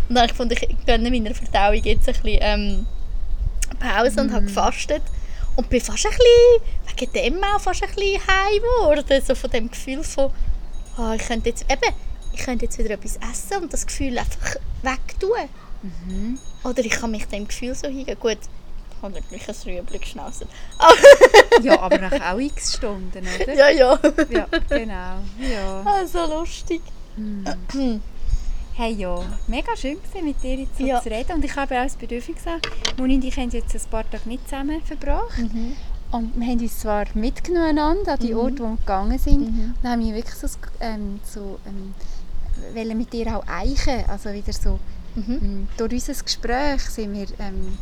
Und 0.09 0.15
dann 0.15 0.17
habe 0.17 0.25
ich 0.27 0.31
gefunden, 0.31 0.55
ich 0.59 0.85
gönne 0.85 1.11
meiner 1.11 1.35
Verdauung 1.35 1.83
jetzt 1.83 2.07
ein 2.07 2.15
bisschen 2.15 2.39
ähm, 2.41 2.85
Pause 3.79 4.21
und 4.21 4.31
habe 4.31 4.45
gefastet. 4.45 5.03
Und 5.57 5.69
bin 5.69 5.81
fast 5.81 6.05
ein 6.05 6.11
bisschen, 6.11 6.97
wegen 6.97 7.11
dem 7.13 7.43
auch 7.43 7.59
fast 7.59 7.83
ein 7.83 7.89
bisschen 7.89 8.21
heim 8.27 8.61
geworden. 8.61 9.23
So 9.25 9.35
von 9.35 9.49
dem 9.49 9.69
Gefühl 9.69 10.03
von, 10.03 10.31
ah, 10.97 11.13
ich 11.15 11.27
könnte 11.27 11.49
jetzt, 11.49 11.63
eben, 11.63 11.93
ich 12.31 12.39
könnte 12.39 12.65
jetzt 12.65 12.77
wieder 12.77 12.91
etwas 12.91 13.17
essen 13.17 13.63
und 13.63 13.73
das 13.73 13.85
Gefühl 13.85 14.17
einfach 14.17 14.55
wegtun. 14.83 15.49
Oder 16.63 16.79
ich 16.85 16.91
kann 16.91 17.11
mich 17.11 17.25
dem 17.25 17.47
Gefühl 17.47 17.75
so 17.75 17.87
hingehen. 17.87 18.17
Gut, 18.19 18.37
ich 18.39 19.03
habe 19.03 19.13
natürlich 19.13 19.47
ein 19.47 19.55
Rüebli 19.65 19.99
geschnauzt. 19.99 20.45
Ja, 21.63 21.79
aber 21.79 21.97
nach 21.97 22.33
auch 22.33 22.39
x 22.39 22.75
Stunden, 22.75 23.25
oder? 23.41 23.53
ja, 23.53 23.69
ja. 23.69 23.99
Ja, 24.29 24.47
genau. 24.69 24.93
Ja. 25.39 25.83
Ah, 25.83 26.05
so 26.05 26.23
lustig. 26.25 26.81
Hey, 28.79 28.93
ja, 28.93 29.19
mega 29.47 29.75
schön 29.75 29.97
gewesen, 30.03 30.25
mit 30.25 30.43
dir 30.43 30.55
jetzt 30.55 30.77
so 30.77 30.85
Ja. 30.85 31.01
zu 31.01 31.09
reden. 31.09 31.33
Und 31.33 31.43
ich 31.45 31.55
habe 31.55 31.75
auch 31.79 31.83
das 31.83 31.95
Bedürfnis 31.95 32.37
gesagt, 32.37 32.67
Moni 32.99 33.15
und 33.15 33.23
ich 33.23 33.35
haben 33.35 33.49
jetzt 33.49 33.73
ein 33.73 33.81
paar 33.89 34.07
Tage 34.09 34.29
nicht 34.29 34.47
zusammen 34.47 34.81
verbracht. 34.83 35.39
Und 36.11 36.39
wir 36.39 36.47
haben 36.47 36.59
uns 36.59 36.79
zwar 36.79 37.05
mitgenommen 37.15 37.79
an 37.79 37.97
die 38.21 38.35
Orte, 38.35 38.59
wo 38.59 38.67
wir 38.69 38.77
gegangen 38.77 39.17
sind. 39.17 39.39
Mhm. 39.51 39.73
Dann 39.81 39.91
haben 39.93 40.05
wir 40.05 40.13
wirklich 40.13 40.35
so, 40.35 40.47
ähm, 40.79 41.19
so 41.23 41.59
ähm, 41.65 42.97
mit 42.97 43.11
dir 43.11 43.35
auch 43.35 43.43
eichen. 43.47 44.05
Also 44.07 44.31
wieder 44.31 44.53
so, 44.53 44.79
Mhm. 45.15 45.39
ähm, 45.41 45.67
durch 45.77 45.93
unser 45.93 46.13
Gespräch 46.23 46.81
sind 46.81 47.13
wir 47.15 47.25
ähm, 47.39 47.75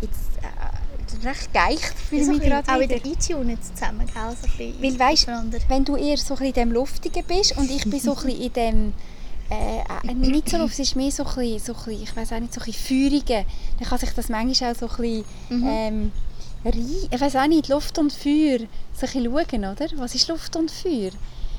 jetzt 0.00 0.20
äh, 0.40 1.26
recht 1.28 1.52
geicht, 1.52 1.94
fühle 1.98 2.24
so 2.24 2.32
mich 2.34 2.42
gerade 2.42 2.68
auch 2.72 2.78
wieder. 2.78 2.94
eintunen 2.94 3.50
jetzt 3.50 3.76
zusammen, 3.76 4.06
gell? 4.06 4.36
So 4.40 4.62
ein 4.62 4.98
Weil, 5.00 5.12
aufeinander. 5.12 5.58
wenn 5.66 5.84
du 5.84 5.96
eher 5.96 6.16
so 6.16 6.34
ein 6.34 6.38
bisschen 6.38 6.46
in 6.46 6.52
dem 6.52 6.72
Luftigen 6.72 7.24
bist 7.24 7.58
und 7.58 7.68
ich 7.68 7.82
bin 7.90 7.98
so 7.98 8.14
ein 8.14 8.22
bisschen 8.24 8.40
in 8.40 8.52
dem 8.52 8.92
äh, 9.52 10.08
äh, 10.08 10.14
nicht 10.14 10.48
so 10.48 10.56
luft, 10.58 10.74
es 10.74 10.78
ist 10.80 10.96
mehr 10.96 11.10
so 11.10 11.24
ein 11.24 11.34
bisschen, 11.34 11.58
so 11.58 11.72
ein 11.72 11.84
bisschen 11.84 12.02
ich 12.02 12.16
weiß 12.16 12.32
auch 12.32 12.40
nicht, 12.40 12.54
so 12.54 12.60
ein 12.60 12.66
bisschen. 12.66 13.44
Dann 13.78 13.88
kann 13.88 13.98
sich 13.98 14.10
das 14.10 14.28
manchmal 14.28 14.72
auch 14.72 14.76
so 14.78 14.88
ein 14.88 14.96
bisschen 14.96 15.24
Mhm. 15.50 15.68
ähm, 15.68 16.12
rein, 16.64 17.08
ich 17.10 17.20
weiß 17.20 17.36
auch 17.36 17.46
nicht, 17.46 17.68
Luft 17.68 17.98
und 17.98 18.12
Feuer, 18.12 18.58
so 18.94 19.06
ein 19.06 19.12
bisschen 19.12 19.24
schauen, 19.24 19.64
oder? 19.64 19.86
Was 19.96 20.14
ist 20.14 20.28
Luft 20.28 20.56
und 20.56 20.70
Feuer? 20.70 21.10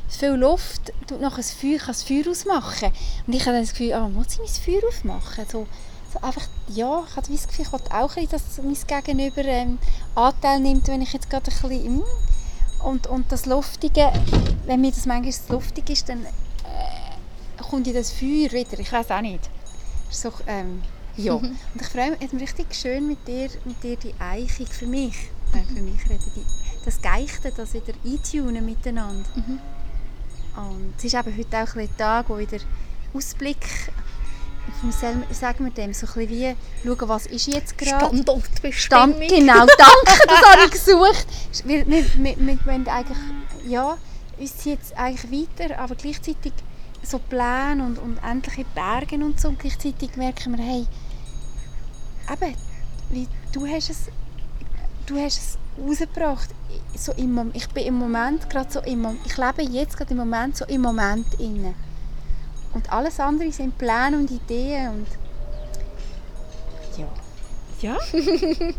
Viel 0.08 0.30
Luft 0.32 0.94
tut 1.08 1.22
nachher 1.22 1.38
das 1.38 1.52
Feuer, 1.52 1.78
kann 1.78 1.88
das 1.88 2.04
Feuer 2.04 2.30
ausmachen. 2.30 2.92
Und 3.26 3.34
ich 3.34 3.42
habe 3.42 3.54
dann 3.54 3.64
das 3.64 3.72
Gefühl, 3.72 3.94
ah, 3.94 4.08
muss 4.08 4.28
ich 4.34 4.40
mein 4.40 4.48
Feuer 4.48 4.88
aufmachen? 4.88 5.46
So, 5.52 5.66
so 6.14 6.20
einfach, 6.22 6.48
ja, 6.68 7.04
ich 7.10 7.16
habe 7.16 7.32
das 7.32 7.48
Gefühl, 7.48 7.66
ich 7.66 7.72
will 7.74 7.80
auch 7.90 8.16
ein 8.16 8.28
bisschen, 8.28 8.76
dass 8.78 8.88
mein 8.90 9.04
Gegenüber 9.04 9.46
ähm, 9.46 9.80
Anteil 10.16 10.60
nimmt, 10.60 10.88
wenn 10.88 11.02
ich 11.02 11.14
jetzt 11.14 11.30
gerade 11.30 11.50
ein 11.50 11.70
bisschen... 11.70 11.98
Mm, 11.98 12.04
und, 12.84 13.08
und 13.08 13.32
das 13.32 13.46
Luftige, 13.46 14.12
wenn 14.66 14.82
mir 14.82 14.92
das 14.92 15.06
manchmal 15.06 15.32
zu 15.32 15.54
luftig 15.54 15.90
ist, 15.90 16.10
dann 16.10 16.26
äh, 16.26 16.30
kommt 17.70 17.88
ja 17.88 17.94
das 17.94 18.12
Feuer 18.12 18.52
wieder. 18.52 18.80
Ich 18.80 18.92
weiß 18.92 19.12
auch 19.12 19.22
nicht. 19.22 19.50
So, 20.10 20.32
ähm, 20.48 20.82
ja. 21.16 21.34
Und 21.34 21.56
ich 21.80 21.88
freue 21.88 22.12
mich, 22.12 22.20
es 22.22 22.40
richtig 22.40 22.74
schön 22.74 23.08
mit 23.08 23.28
dir, 23.28 23.50
mit 23.66 23.84
dir 23.84 23.98
die 23.98 24.14
Eichung 24.20 24.68
für 24.68 24.86
mich. 24.86 25.16
Nein, 25.54 25.66
für 25.66 25.82
mich 25.82 26.04
reden 26.10 26.32
die. 26.36 26.46
Das 26.86 27.02
Geichte, 27.02 27.52
das 27.56 27.74
wieder 27.74 27.94
eintunen 28.06 28.66
miteinander. 28.66 29.30
Mhm. 29.36 29.60
Und 30.56 30.94
es 30.98 31.06
ist 31.06 31.14
eben 31.14 31.38
heute 31.38 31.58
auch 31.58 31.76
ein, 31.76 31.98
Tag, 31.98 32.30
wo 32.30 32.38
wieder 32.38 32.58
Ausblick, 33.14 33.92
wie 34.82 34.92
sagen 34.92 35.66
wir 35.66 35.72
dem, 35.72 35.94
so 35.94 36.08
ein 36.08 36.30
wie 36.30 36.56
schauen, 36.84 37.10
was 37.10 37.26
ist 37.28 37.48
jetzt 37.48 37.78
gerade. 37.78 38.06
Standortbestimmung. 38.06 39.14
Stand, 39.14 39.20
genau, 39.30 39.66
danke, 39.66 40.28
das 40.28 40.42
habe 40.42 40.66
ich 40.66 40.72
gesucht. 40.72 41.28
Wir, 41.66 41.88
wir, 41.88 42.06
wir, 42.16 42.38
wir 42.38 42.66
wollen 42.66 42.88
eigentlich, 42.88 43.18
ja, 43.68 43.98
uns 44.38 44.66
es 44.66 44.94
eigentlich 44.96 45.48
weiter, 45.60 45.80
aber 45.80 45.96
gleichzeitig 45.96 46.54
so 47.04 47.20
Pläne 47.20 47.84
und, 47.84 48.00
und 48.00 48.18
endliche 48.24 48.66
Berge 48.74 49.16
und 49.16 49.40
so. 49.40 49.50
Und 49.50 49.60
gleichzeitig 49.60 50.16
merken 50.16 50.58
wir, 50.58 50.64
hey, 50.64 50.88
eben, 52.32 52.56
wie, 53.10 53.28
du 53.52 53.68
hast 53.68 53.90
es, 53.90 54.08
du 55.06 55.18
hast 55.18 55.38
es 55.38 55.58
rausgebracht. 55.78 56.50
So 56.96 57.12
im, 57.14 57.52
ich 57.54 57.68
bin 57.70 57.86
im 57.86 57.96
Moment 57.96 58.50
gerade 58.50 58.72
so 58.72 58.80
im 58.82 59.20
ich 59.26 59.38
lebe 59.38 59.62
jetzt 59.64 59.98
gerade 59.98 60.12
im 60.12 60.18
Moment 60.18 60.58
so 60.58 60.66
im 60.66 60.82
Moment 60.82 61.28
inne. 61.40 61.74
Und 62.74 62.92
alles 62.92 63.20
andere 63.20 63.52
sind 63.52 63.78
Pläne 63.78 64.18
und 64.18 64.32
Ideen 64.32 64.90
und 64.90 65.08
ja. 66.98 67.08
Ja? 67.82 67.98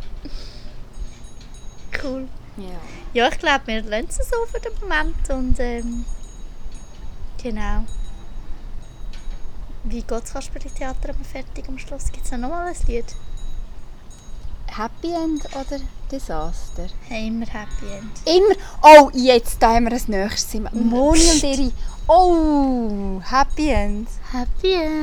Cool. 2.03 2.29
Ja. 2.57 2.81
Ja, 3.13 3.29
ich 3.29 3.39
glaube, 3.39 3.67
wir 3.67 3.83
lassen 3.83 4.09
es 4.09 4.29
so 4.29 4.37
für 4.47 4.61
den 4.61 4.73
Moment. 4.81 5.31
Und 5.31 5.59
ähm, 5.61 6.05
genau. 7.43 7.85
Wie 9.87 10.01
geht 10.01 10.11
das 10.11 10.33
Kasperli-Theater 10.33 11.11
am 11.11 11.25
fertig 11.25 11.69
am 11.69 11.79
Schluss? 11.79 12.11
Gibt 12.11 12.25
es 12.25 12.33
noch 12.33 12.49
mal 12.49 12.69
ein 12.69 12.77
Lied? 12.87 13.05
Happy 14.67 15.13
End 15.13 15.45
oder 15.55 15.79
Desaster? 16.11 16.87
Hey, 17.07 17.29
immer 17.29 17.45
Happy 17.45 17.87
End. 17.93 18.11
Immer. 18.25 18.55
Oh, 18.83 19.11
jetzt 19.13 19.63
da 19.63 19.75
haben 19.75 19.85
wir 19.85 19.91
das 19.91 20.09
nächste. 20.09 20.61
Moni 20.73 21.21
und 21.31 21.43
ihre. 21.43 21.71
Oh, 22.09 23.21
Happy 23.23 23.69
End. 23.69 24.09
Happy 24.33 24.73
End. 24.73 24.95